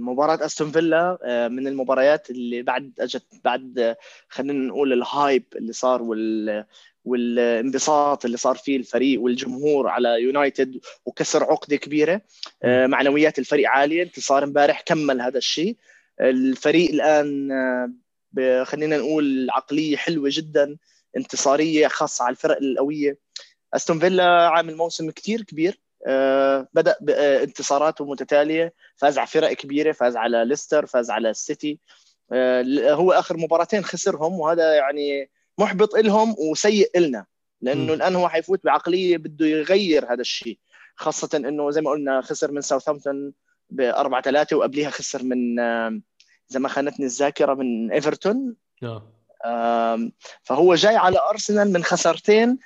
[0.00, 1.18] مباراة أستون فيلا
[1.50, 3.96] من المباريات اللي بعد اجت بعد
[4.28, 6.64] خلينا نقول الهايب اللي صار وال
[7.04, 12.22] والانبساط اللي صار فيه الفريق والجمهور على يونايتد وكسر عقدة كبيرة
[12.64, 14.02] معنويات الفريق عالية.
[14.02, 15.76] انتصار امبارح كمل هذا الشيء.
[16.20, 17.48] الفريق الآن
[18.64, 20.76] خلينا نقول عقلية حلوة جدا
[21.16, 23.18] انتصارية خاصة على الفرق القوية.
[23.74, 25.70] أستون فيلا عامل موسم كثير كبير.
[25.70, 25.87] آه،
[26.72, 31.78] بدأ بانتصاراته متتالية فاز على فرق كبيرة فاز على ليستر فاز على السيتي.
[32.32, 37.26] آه، هو آخر مباراتين خسرهم وهذا يعني محبط لهم وسيء لنا
[37.60, 40.58] لأنه الآن هو حيفوت بعقلية بده يغير هذا الشيء.
[40.96, 43.32] خاصة إنه زي ما قلنا خسر من ساوثهامبتون
[43.70, 45.60] ب 4 3 وقبليها خسر من
[46.50, 48.56] إذا ما خانتني الذاكرة من ايفرتون
[50.42, 52.58] فهو جاي على أرسنال من خسارتين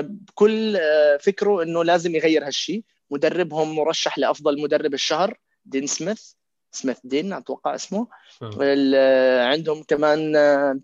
[0.00, 6.32] بكل آه، فكره إنه لازم يغير هالشيء مدربهم مرشح لأفضل مدرب الشهر دين سميث.
[6.72, 8.08] سميث دين أتوقع اسمه.
[8.42, 9.44] آه.
[9.44, 10.80] عندهم كمان آه،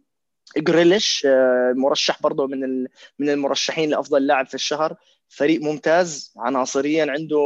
[0.56, 2.86] جريليش آه، مرشح برضه من
[3.18, 4.96] من المرشحين لأفضل لاعب في الشهر.
[5.28, 7.38] فريق ممتاز عناصريا عنده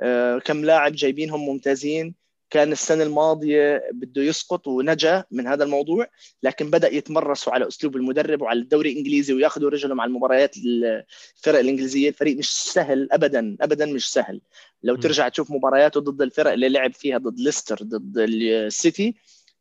[0.00, 2.14] آه، كم لاعب جايبينهم ممتازين.
[2.50, 6.06] كان السنة الماضية بده يسقط ونجا من هذا الموضوع
[6.42, 12.08] لكن بدأ يتمرسوا على أسلوب المدرب وعلى الدوري الإنجليزي وياخذوا رجلهم على المباريات الفرق الإنجليزية.
[12.08, 14.40] الفريق مش سهل أبدا أبدا مش سهل.
[14.82, 19.14] لو ترجع تشوف مبارياته ضد الفرق اللي لعب فيها ضد ليستر ضد السيتي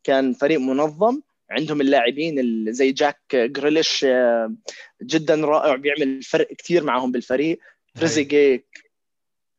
[0.04, 1.22] كان فريق منظم.
[1.50, 4.56] عندهم اللاعبين زي جاك جريليش آه،
[5.04, 7.60] جدا رائع بيعمل فرق كثير معهم بالفريق.
[7.96, 8.66] تريزيجيه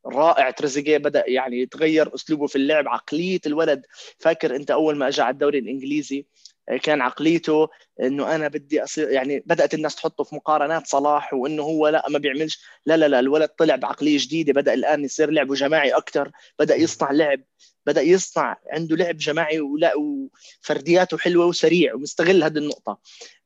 [0.06, 0.50] رائع.
[0.50, 3.82] تريزيجيه بدأ يعني يتغير أسلوبه في اللعب عقلية الولد.
[4.18, 6.26] فاكر أنت أول ما اجى على الدوري الإنجليزي
[6.68, 7.68] آه، كان عقليته
[8.00, 12.18] إنه أنا بدي أصير يعني بدأت الناس تحطه في مقارنات صلاح وإنه هو لا ما
[12.18, 12.64] بيعملش.
[12.86, 17.10] لا لا لا الولد طلع بعقلية جديدة بدأ الآن يصير لعبه جماعي أكثر بدأ يصنع
[17.10, 17.40] لعب
[17.86, 22.98] بدأ يصنع عنده لعب جماعي ولا وفردياته حلوة وسريع ومستغل هذه النقطة.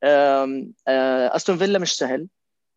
[0.02, 0.64] آه،
[1.36, 2.28] أستون فيلا مش سهل.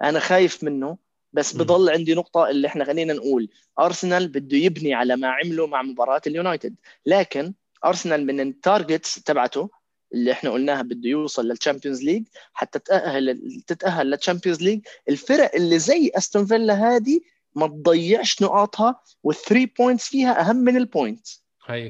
[0.03, 1.10] أنا خايف منه.
[1.33, 5.81] بس بضل عندي نقطة اللي إحنا خلينا نقول أرسنال بده يبني على ما عمله مع
[5.81, 6.75] مباراة اليونايتد.
[7.05, 7.53] لكن
[7.85, 9.69] أرسنال من ال targets تبعته
[10.13, 15.55] اللي إحنا قلناها بده يوصل لل Champions League حتى تتأهل تتأهل لل Champions League الفرق
[15.55, 17.21] اللي زي أستون فيلا هذه
[17.55, 21.89] ما تضيعش نقاطها وال three points فيها أهم من ال points هي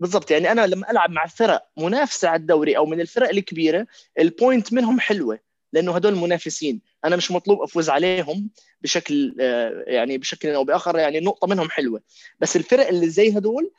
[0.00, 3.86] بالضبط يعني أنا لما ألعب مع فرق منافسة على الدوري أو من الفرق الكبيرة
[4.18, 5.38] ال point منهم حلوة.
[5.72, 6.80] لأنه هدول منافسين.
[7.04, 8.50] أنا مش مطلوب أفوز عليهم
[8.82, 12.02] بشكل آه، يعني بشكل أو بآخر يعني نقطة منهم حلوة.
[12.40, 13.72] بس الفرق اللي زي هدول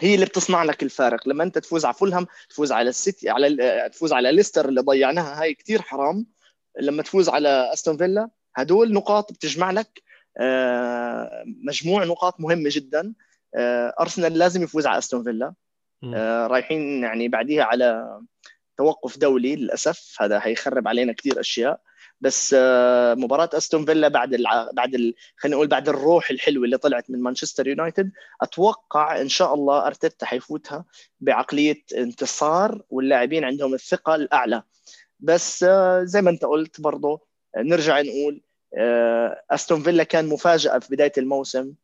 [0.00, 1.28] هي اللي بتصنع لك الفارق.
[1.28, 5.42] لما أنت تفوز على فولهام تفوز على السيتي على آه، تفوز على ليستر اللي ضيعناها
[5.42, 6.26] هاي كثير حرام.
[6.80, 10.02] لما تفوز على أستون فيلا هدول نقاط بتجمع لك
[10.40, 13.14] آه، مجموع نقاط مهمة جدا.
[14.00, 15.54] أرسنال لازم يفوز على أستون فيلا.
[16.46, 18.20] رايحين يعني بعديها على
[18.78, 21.80] توقف دولي للأسف هذا حيخرب علينا كثير أشياء.
[22.20, 24.70] بس آه، مباراة أستون فيلا بعد الع...
[24.72, 25.14] بعد ال...
[25.36, 28.12] خلينا نقول بعد الروح الحلوة اللي طلعت من مانشستر يونايتد
[28.42, 30.84] أتوقع إن شاء الله أرتيتا حيفوتها
[31.20, 34.62] بعقلية انتصار واللاعبين عندهم الثقة الأعلى.
[35.20, 37.20] بس آه، زي ما أنت قلت برضه
[37.56, 38.42] نرجع نقول
[38.78, 41.60] آه، أستون فيلا كان مفاجأة في بداية الموسم.
[41.60, 41.83] آه،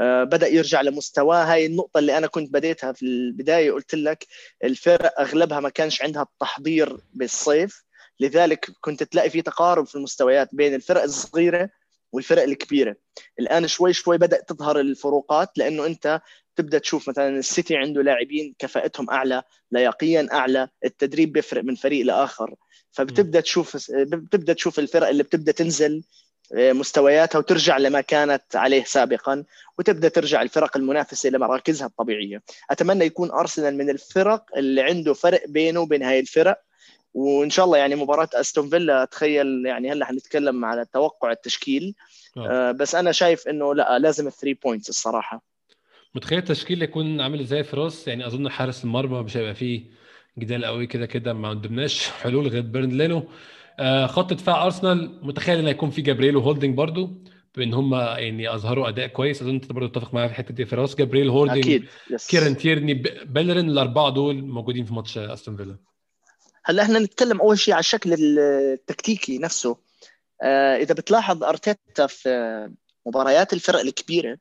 [0.00, 1.44] بدأ يرجع لمستواه.
[1.44, 4.26] هاي النقطة اللي أنا كنت بديتها في البداية قلت لك
[4.64, 7.84] الفرق أغلبها ما كانش عندها التحضير بالصيف.
[8.20, 11.70] لذلك كنت تلاقي في تقارب في المستويات بين الفرق الصغيرة
[12.12, 12.96] والفرق الكبيرة.
[13.40, 16.20] الآن شوي شوي بدا تظهر الفروقات لأنه أنت
[16.56, 19.42] تبدأ تشوف مثلا السيتي عنده لاعبين كفاءتهم أعلى
[19.72, 22.54] لياقيا أعلى التدريب بيفرق من فريق لآخر.
[22.90, 26.02] فبتبدأ تشوف بتبدأ تشوف الفرق اللي بتبدأ تنزل
[26.54, 29.44] مستوياتها وترجع لما كانت عليه سابقا
[29.78, 32.42] وتبدأ ترجع الفرق المنافسة لمراكزها الطبيعية.
[32.70, 36.58] أتمنى يكون أرسنال من الفرق اللي عنده فرق بينه وبين هاي الفرق.
[37.14, 41.94] وإن شاء الله يعني مباراة أستون فيلا أتخيل يعني هلأ حنتكلم على توقع التشكيل.
[42.36, 42.48] آه.
[42.50, 45.42] آه بس أنا شايف إنه لأ لازم ال three points الصراحة.
[46.14, 49.84] متخيل التشكيل يكون عامل إزاي يا فراس يعني أظن حارس المرمى مش هيبقى فيه
[50.38, 53.28] جدال قوي كده كده ما قدمناش حلول غير بيرند لينو.
[54.06, 57.10] خط دفاع أرسنال متخيل إن هيكون في جابرييل وهولدنج برضو
[57.54, 59.42] بإن هم يعني أظهروا أداء كويس.
[59.42, 60.66] أظن أنت برضه تتفق معايا في الحتة دي.
[60.66, 61.84] فراس جابرييل هولدنج أكيد.
[62.10, 62.26] yes.
[62.26, 65.76] كيران تيرني بيلرين الأربعة دول موجودين في ماتش أستون فيلا.
[66.64, 69.76] هلا إحنا نتكلم أول شيء على الشكل التكتيكي نفسه.
[70.42, 72.70] آه إذا بتلاحظ أرتيتا في
[73.06, 74.38] مباريات الفرق الكبيرة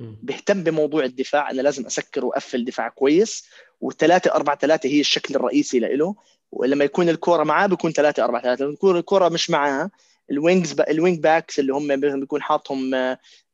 [0.00, 1.50] بيهتم بموضوع الدفاع.
[1.50, 3.48] أنا لازم أسكر وأقفل دفاع كويس
[3.80, 6.16] والثلاثة أربعة ثلاثة هي الشكل الرئيسي له
[6.52, 9.90] ولما يكون الكورة معاه بيكون 3 4 3 لما تكون الكورة مش معاه
[10.30, 12.94] ال wings ال wing backs اللي هم بيكون حاطهم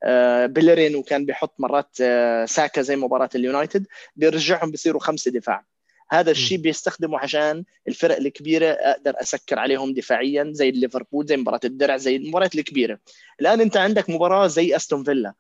[0.05, 3.87] آه، بيلرين وكان بيحط مرات آه، ساكا زي مباراة اليونايتد
[4.17, 5.65] بيرجعهم بيصيروا خمسة دفاع.
[6.11, 11.97] هذا الشيء بيستخدمه عشان الفرق الكبيرة أقدر أسكر عليهم دفاعيا زي ليفربول زي مباراة الدرع
[11.97, 12.99] زي المباريات الكبيرة.
[13.41, 15.35] الآن أنت عندك مباراة زي أستون فيلا.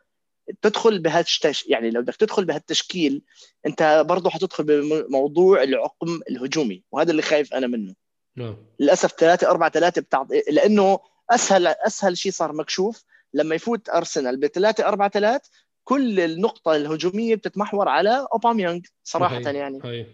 [0.62, 3.22] تدخل بهالتش يعني لو بدك تدخل بهالتشكيل
[3.66, 7.94] أنت برضه حتدخل بموضوع العقم الهجومي وهذا اللي خايف أنا منه
[8.36, 10.98] نعم للأسف 3 4 3 بتاع لأنه
[11.30, 15.50] أسهل أسهل شيء صار مكشوف لما يفوت أرسنال ب 3 4 3
[15.84, 19.58] كل النقطة الهجومية بتتمحور على أوباميانج صراحة هي.
[19.58, 20.06] يعني هي.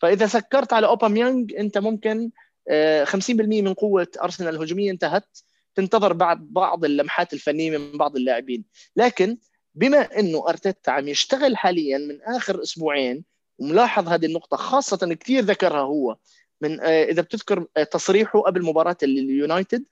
[0.00, 3.04] فإذا سكرت على أوباميانج أنت ممكن 50% آه،
[3.40, 5.38] من قوة أرسنال الهجومية انتهت
[5.74, 8.64] تنتظر بعد بعض اللمحات الفنية من بعض اللاعبين
[8.96, 9.38] لكن
[9.76, 13.24] بما إنه أرتيتا عم يشتغل حاليا من آخر أسبوعين
[13.58, 16.16] وملاحظ هذه النقطة خاصة كثير ذكرها هو
[16.60, 19.84] من آه، إذا بتذكر آه، تصريحه قبل مباراة اليونايتد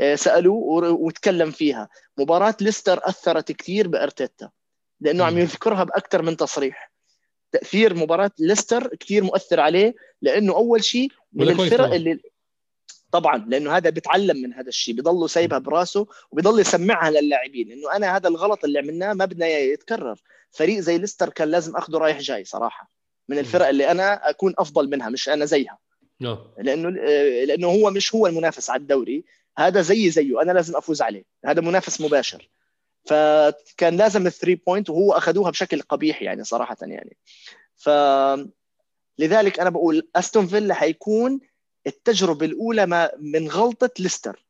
[0.00, 1.88] آه، سألوه وتكلم فيها.
[2.18, 4.50] مباراة ليستر أثرت كثير بأرتيتا
[5.00, 6.92] لأنه عم يذكرها بأكثر من تصريح.
[7.52, 12.20] تأثير مباراة ليستر كثير مؤثر عليه لأنه أول شيء من الفرق اللي
[13.16, 18.16] طبعا لأنه هذا بيتعلم من هذا الشيء بيضله سايبها براسه وبيضل يسمعها للاعبين إنه أنا
[18.16, 20.18] هذا الغلط اللي عملناه ما بدنا يتكرر.
[20.50, 22.90] فريق زي ليستر كان لازم اخذه رايح جاي صراحة
[23.28, 25.78] من الفرق اللي أنا أكون أفضل منها مش أنا زيها.
[26.58, 26.90] لأنه
[27.44, 29.24] لأنه هو مش هو المنافس على الدوري
[29.58, 32.48] هذا زي زيه أنا لازم أفوز عليه هذا منافس مباشر.
[33.04, 37.16] فكان لازم ال three points وهو اخذوها بشكل قبيح يعني صراحة يعني.
[37.76, 37.90] ف
[39.18, 41.40] لذلك أنا بقول أستون فيلا حيكون
[41.86, 44.44] التجربة الأولى ما من غلطة ليستر.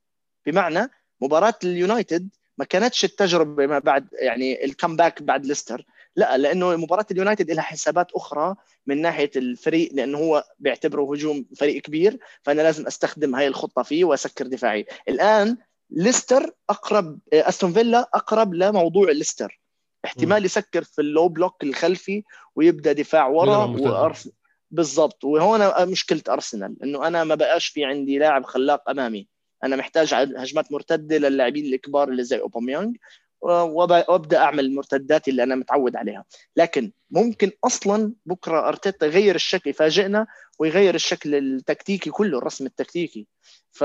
[0.47, 2.29] بمعنى مباراة اليونايتد
[2.59, 5.87] ما كانتش التجربة ما بعد يعني ال comeback بعد ليستر.
[6.17, 8.55] لا لأنه مباراة اليونايتد لها حسابات أخرى
[8.87, 14.05] من ناحية الفريق لأنه هو بيعتبره هجوم فريق كبير فأنا لازم أستخدم هاي الخطة فيه
[14.05, 14.87] وأسكر دفاعي.
[15.09, 15.57] الآن
[15.91, 19.61] ليستر اقرب أستون فيلا أقرب لموضوع ليستر.
[20.05, 22.25] احتمال يسكر في ال low block الخلفي
[22.57, 23.57] ويبدأ دفاع ورا
[23.91, 24.35] وارسنال
[24.71, 25.25] بالضبط.
[25.25, 29.29] وهون مشكلة أرسنال إنه أنا ما بقاش في عندي لاعب خلاق أمامي.
[29.65, 32.97] أنا محتاج هجمات مرتدة للاعبين الكبار اللي زي أوباميانج
[33.41, 36.25] وأبدأ أعمل المرتدات اللي أنا متعود عليها.
[36.57, 40.27] لكن ممكن أصلا بكرة أرتيتا يغير الشكل يفاجئنا
[40.59, 43.27] ويغير الشكل التكتيكي كله الرسم التكتيكي.
[43.73, 43.85] ف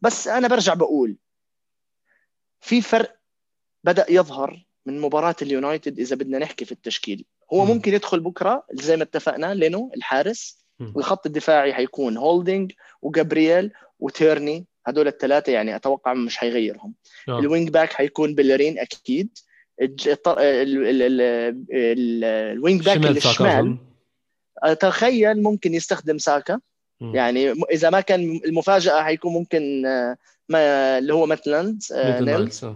[0.00, 1.16] بس أنا برجع بقول
[2.60, 3.18] في فرق
[3.84, 7.24] بدأ يظهر من مباراة اليونايتد إذا بدنا نحكي في التشكيل.
[7.52, 7.68] هو م.
[7.68, 10.58] ممكن يدخل بكرة زي ما اتفقنا لينو الحارس.
[10.94, 12.72] والخط الدفاعي حيكون هولدنج
[13.02, 14.66] وجابرييل وتيرني.
[14.86, 16.94] هدول الثلاثه يعني أتوقع مش حيغيرهم.
[17.28, 17.38] آه.
[17.38, 19.38] ال wing back حيكون بيلرين أكيد.
[21.72, 23.78] ال wing back الشمال.
[24.80, 26.60] تخيل ممكن يستخدم ساكا.
[27.00, 30.16] يعني إذا ما كان المفاجأة حيكون ممكن آه،
[30.48, 32.66] ما اللي هو ماتلاند آه، نيلز.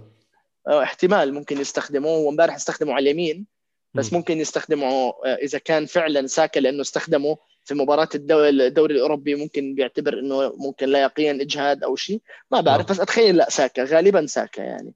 [0.69, 3.47] احتمال ممكن يستخدمه هو امبارح استخدمه على اليمين.
[3.95, 9.75] بس ممكن يستخدمه إذا كان فعلا ساكا لأنه استخدمه في مباراة الدوري, الدوري الأوروبي ممكن
[9.75, 12.21] بيعتبر إنه ممكن لا يقين إجهاد أو شيء.
[12.51, 14.95] ما بعرف بس أتخيل لا ساكا غالبا ساكا يعني.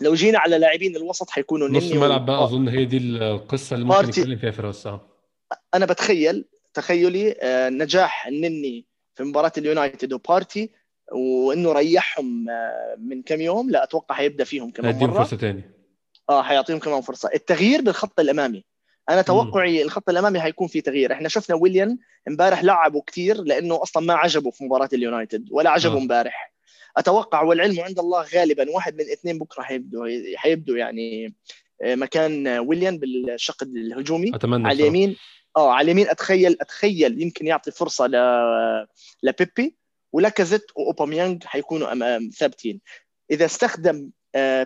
[0.00, 4.08] لو جينا على لاعبين الوسط حيكونوا نص الملعب بقى أظن هي دي القصة اللي ممكن
[4.08, 4.88] نتكلم فيها فراس
[5.74, 6.44] أنا بتخيل
[6.74, 10.70] تخيلي آه، نجاح النني في مباراة اليونايتد وبارتي
[11.12, 15.12] وإنه ريحهم آه، من كم يوم لا أتوقع حيبدا فيهم كمان مرة.
[15.14, 15.79] فرصة ثانية
[16.30, 17.30] آه حيعطيهم كمان فرصة.
[17.34, 18.64] التغيير بالخط الأمامي.
[19.10, 19.82] أنا توقعي.
[19.82, 21.12] الخط الأمامي حيكون في تغيير.
[21.12, 25.94] إحنا شفنا ويليام امبارح لعبوا كثير لأنه أصلا ما عجبه في مباراة اليونايتد ولا عجبه
[25.94, 25.98] آه.
[25.98, 26.52] امبارح.
[26.96, 31.34] أتوقع والعلم عند الله غالبا واحد من اثنين بكرة حيبدوا حيبدوا يعني
[31.84, 34.34] مكان ويليام بالشق الهجومي.
[34.34, 35.16] أتمنى على اليمين
[35.56, 38.16] آه على اليمين اتخيل أتخيل يمكن يعطي فرصة ل
[39.22, 39.76] لبيبي
[40.12, 42.80] ولاكازيت وأوباميانج حيكونوا أمام ثابتين.
[43.30, 44.19] إذا استخدم آه،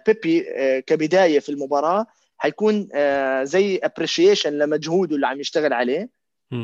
[0.06, 2.06] بيبي آه، كبداية في المباراة
[2.36, 6.10] حيكون آه، زي appreciation لمجهوده اللي عم يشتغل عليه.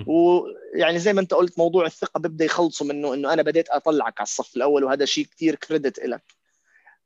[0.07, 4.27] ويعني زي ما انت قلت موضوع الثقة بيبدا يخلصوا منه إنه أنا بديت أطلعك على
[4.27, 6.23] الصف الأول وهذا شيء كثير credit لك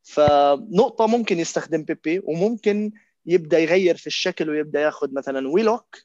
[0.03, 2.93] فنقطة ممكن يستخدم بيبي وممكن
[3.27, 5.97] يبدأ يغير في الشكل ويبدأ ياخذ مثلا ويلوك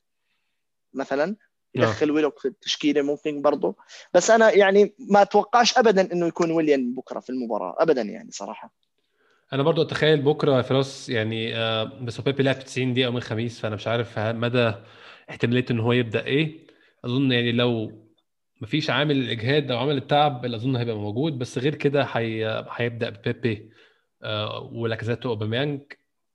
[0.94, 1.36] مثلا.
[1.76, 3.76] يدخل ويلوك في التشكيلة ممكن برضه.
[4.14, 8.74] بس أنا يعني ما أتوقعش ابدا إنه يكون ويليام بكرة في المباراة ابدا يعني صراحة.
[9.54, 13.60] أنا برضو أتخيل بكرة فراس يعني آه، بس هو بيبي لعب 90 دقيقة يوم الخميس
[13.60, 14.74] فأنا مش عارف مدى
[15.30, 16.68] احتمالية إن هو يبدأ إيه.
[17.06, 17.92] أظن يعني لو
[18.62, 22.04] مفيش عامل الاجهاد أو عامل التعب اللي أظن هيبقى موجود بس غير كده
[22.72, 23.70] هيبدأ ببيبي
[24.24, 25.82] آه، ولاكازيت وأوباميانج.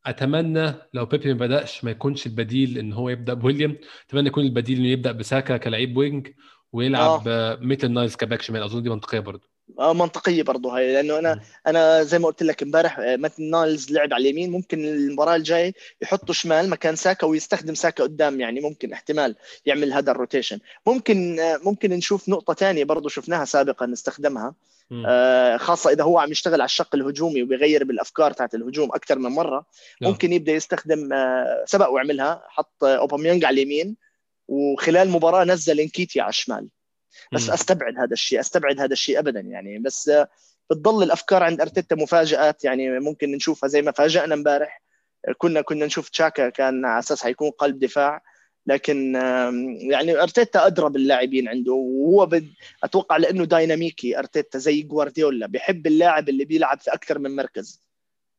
[0.06, 3.76] أتمنى لو بيبي ما بدأش ما يكونش البديل إن هو يبدأ بويليام.
[4.08, 6.28] أتمنى يكون البديل إنه يبدأ بساكا كلاعب wing
[6.72, 7.58] ويلعب آه.
[7.60, 8.62] ميتلاند نايلز ك back شمال.
[8.62, 12.98] أظن دي منطقية برضه منطقية برضه هاي لأنه أنا أنا زي ما قلت لك امبارح
[12.98, 18.04] آه، ميتلاند نايلز لعب على اليمين ممكن المباراة الجاية يحطوا شمال مكان ساكا ويستخدم ساكا
[18.04, 19.36] قدام يعني ممكن احتمال
[19.66, 20.58] يعمل هذا ال rotation.
[20.86, 24.54] ممكن آه، ممكن نشوف نقطة ثانية برضه شفناها سابقا نستخدمها
[25.06, 29.30] آه خاصة إذا هو عم يشتغل على الشق الهجومي وبيغير بالأفكار تاعت الهجوم أكثر من
[29.30, 29.66] مرة
[30.00, 30.10] نعم.
[30.10, 33.96] ممكن يبدأ يستخدم آه سبق وعملها حط أوباميانج على اليمين
[34.48, 36.68] وخلال المباراه نزل انكيتي على الشمال.
[37.32, 39.78] بس أستبعد هذا الشيء أستبعد هذا الشيء ابدا يعني.
[39.78, 40.10] بس
[40.70, 44.82] بتضل الأفكار عند أرتيتا مفاجآت يعني ممكن نشوفها زي ما فاجئنا امبارح.
[45.38, 48.22] كنا كنا نشوف تشاكا كان على أساس حيكون قلب دفاع.
[48.66, 49.14] لكن
[49.90, 52.48] يعني أرتيتا ادرى باللاعبين عنده وهو بد
[52.84, 57.84] أتوقع لأنه دايناميكي أرتيتا زي جوارديولا بحب اللاعب اللي بيلعب في أكثر من مركز.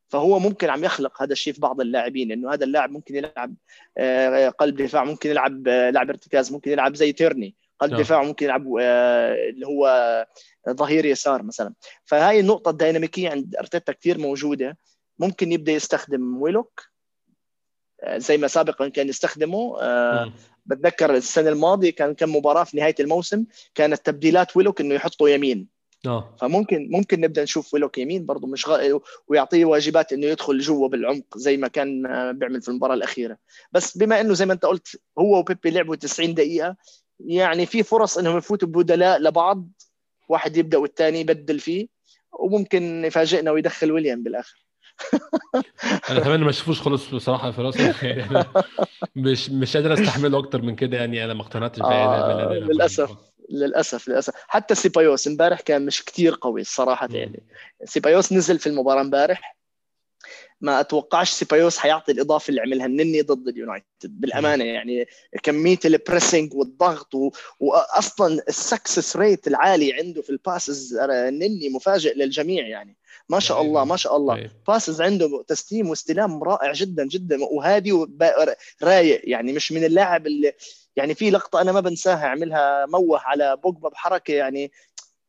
[0.10, 3.56] فهو ممكن عم يخلق هذا الشيء في بعض اللاعبين إنه هذا اللاعب ممكن يلعب
[3.98, 7.56] آه، قلب دفاع ممكن يلعب آه، لاعب ارتكاز ممكن يلعب زي تيرني.
[7.80, 8.02] قلب نعم.
[8.02, 10.26] دفاع ممكن يلعب آه، اللي هو
[10.70, 11.74] ظهير يسار مثلا.
[12.06, 14.78] فهاي النقطة الديناميكية عند أرتيتا كثير موجودة.
[15.20, 16.82] ممكن يبدأ يستخدم ويلوك
[18.08, 19.82] زي ما سابقا كان يستخدمه.
[19.82, 20.34] آه،
[20.66, 23.46] بتذكر السنة الماضية كان كم مباراة في نهاية الموسم
[23.76, 25.76] كانت تبديلات ويلوك إنه يحطه يمين.
[26.08, 26.36] آه.
[26.42, 29.00] فممكن ممكن نبدأ نشوف ويلوك يمين برضه مش غ...
[29.28, 33.38] ويعطيه واجبات إنه يدخل جوا بالعمق زي ما كان آه، بيعمل في المباراة الأخيرة.
[33.72, 36.76] بس بما إنه زي ما أنت قلت هو وبيبي لعبوا 90 دقيقة
[37.20, 39.68] يعني في فرص إنهم يفوتوا ببدلاء لبعض
[40.30, 41.88] واحد يبدأ والثاني يبدل فيه
[42.40, 44.66] وممكن يفاجئنا ويدخل ويليام بالآخر.
[46.10, 48.46] أنا أتمنى ما اشوفوش خالص بصراحة في راسي يعني
[49.16, 51.26] مش مش قادر استحمله أكتر من كده يعني.
[51.26, 53.10] أنا ما اقتنعتش آه اللي للأسف.
[53.50, 54.34] للأسف للأسف.
[54.48, 57.08] حتى سيبايوس امبارح كان مش كتير قوي الصراحه.
[57.12, 57.44] يعني.
[57.84, 59.58] سيبايوس نزل في المباراة امبارح.
[60.62, 65.06] ما أتوقعش سيبايوس حيعطي الإضافة اللي عملها النني ضد اليونايتد بالأمانة يعني
[65.44, 67.32] كمية ال pressing والضغط و...
[67.60, 72.98] واصلا ال success rate العالي عنده في ال passes النني مفاجئ للجميع يعني
[73.30, 73.62] ما شاء.
[73.62, 74.50] الله ما شاء الله.
[74.68, 80.54] passes عنده تسليم واستلام رائع جدا جدا وهادي ورايق يعني مش من اللاعب اللي
[80.96, 84.72] يعني في لقطة أنا ما بنساها عملها موه على بوجبا بحركة يعني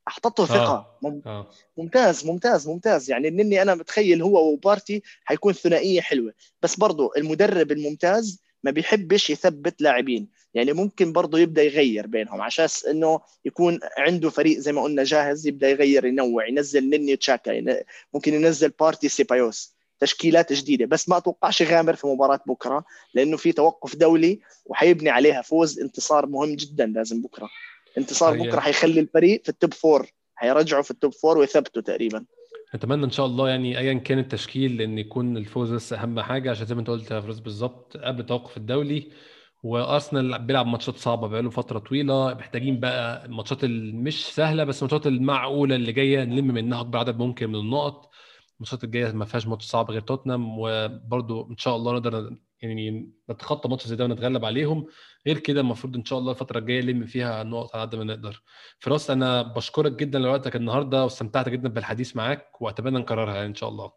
[0.09, 0.57] احطته ثقة.
[0.57, 0.99] آه.
[1.03, 1.51] مم- آه.
[1.77, 3.11] ممتاز ممتاز ممتاز.
[3.11, 6.33] يعني إني أنا متخيل هو وبارتي حيكون ثنائية حلوة.
[6.63, 10.29] بس برضو المدرب الممتاز ما بيحبش يثبت لاعبين.
[10.55, 12.41] يعني ممكن برضو يبدأ يغير بينهم.
[12.41, 17.83] عشان إنه يكون عنده فريق زي ما قلنا جاهز يبدأ يغير ينوع ينزل نني تشاكا
[18.15, 19.77] ممكن ينزل بارتي سيبايوس.
[20.01, 20.87] تشكيلات جديدة.
[20.87, 22.85] بس ما أتوقعش يغامر في مباراة بكرة
[23.15, 25.43] لأنه في توقف دولي وحيبني عليها.
[25.43, 27.49] فوز انتصار مهم جدا لازم بكرة.
[27.99, 31.83] انتصار هي- بكرة حيخلي الفريق في ال top four حيرجعوا في ال top four ويثبتوا
[31.83, 32.25] تقريبا.
[32.75, 36.67] أتمنى إن شاء الله يعني ايا كان التشكيل إن يكون الفوز بس أهم حاجة عشان
[36.67, 39.11] زي ما أنت قلت يا فراس بالظبط قبل التوقف الدولي
[39.63, 42.35] وأرسنال بيلعب ماتشات صعبة بقاله فترة طويلة.
[42.35, 47.49] محتاجين بقى الماتشات مش سهلة بس الماتشات المعقولة اللي جاية نلم منها أكبر عدد ممكن
[47.49, 48.11] من النقط.
[48.57, 50.59] الماتشات الجاية ما فيهاش ماتش صعب غير توتنهام.
[50.59, 54.87] وبرده إن شاء الله نقدر يعني نتخطى ماتش زي ده ونتغلب عليهم.
[55.27, 58.43] غير كده المفروض إن شاء الله الفترة الجاية نلم فيها نقط على قد ما نقدر.
[58.79, 63.69] فراس أنا بشكرك جدا لوقتك النهارده واستمتعت جدا بالحديث معاك وأتمنى نكررها يعني إن شاء
[63.69, 63.93] الله.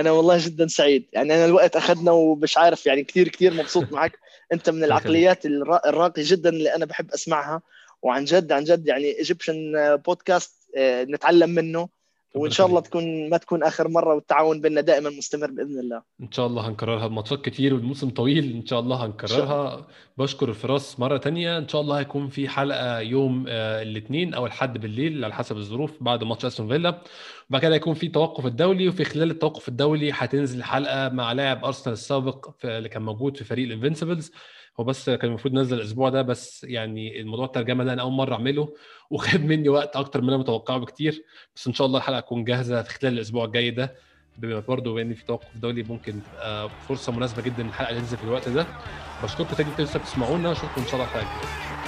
[0.00, 1.08] أنا والله جدا سعيد.
[1.12, 4.18] يعني أنا الوقت أخذنا ومش عارف يعني كثير كثير مبسوط معك
[4.52, 7.62] أنت من العقليات الرا- الراقيه جدا اللي أنا بحب أسمعها.
[8.02, 11.88] وعن جد عن جد يعني Egyptian podcast آه، نتعلم منه.
[12.36, 16.02] وإن شاء الله تكون ما تكون آخر مرة والتعاون بيننا دائما مستمر بإذن الله.
[16.20, 19.86] إن شاء الله هنكررها الماتشات كتير والموسم طويل إن شاء الله هنكررها.
[20.18, 21.58] بشكر الفراس مرة تانية.
[21.58, 26.02] إن شاء الله هيكون في حلقة يوم آه، الاثنين أو الحد بالليل على حسب الظروف
[26.02, 27.02] بعد ماتش أستون فيلا.
[27.50, 31.92] وبعد كده هيكون في توقف الدولي وفي خلال التوقف الدولي هتنزل حلقة مع لاعب أرسنال
[31.92, 34.32] السابق اللي كان موجود في فريق الانفنسبلز
[34.80, 38.34] هو بس كان المفروض ننزل الأسبوع ده بس يعني الموضوع الترجمة ده أنا أول مرة
[38.34, 38.74] أعمله
[39.10, 41.22] وخد مني وقت أكتر من أنا متوقعه بكتير
[41.56, 43.94] بس إن شاء الله الحلقة تكون جاهزة في خلال الأسبوع الجاي ده
[44.38, 48.48] بما برضه بان في توقف دولي ممكن تبقى فرصة مناسبة جدا الحلقة تنزل في الوقت
[48.48, 48.66] ده.
[49.24, 51.85] بشكركم تاني لسه بتسمعونا أشوفكم إن شاء الله الحلقة الجايه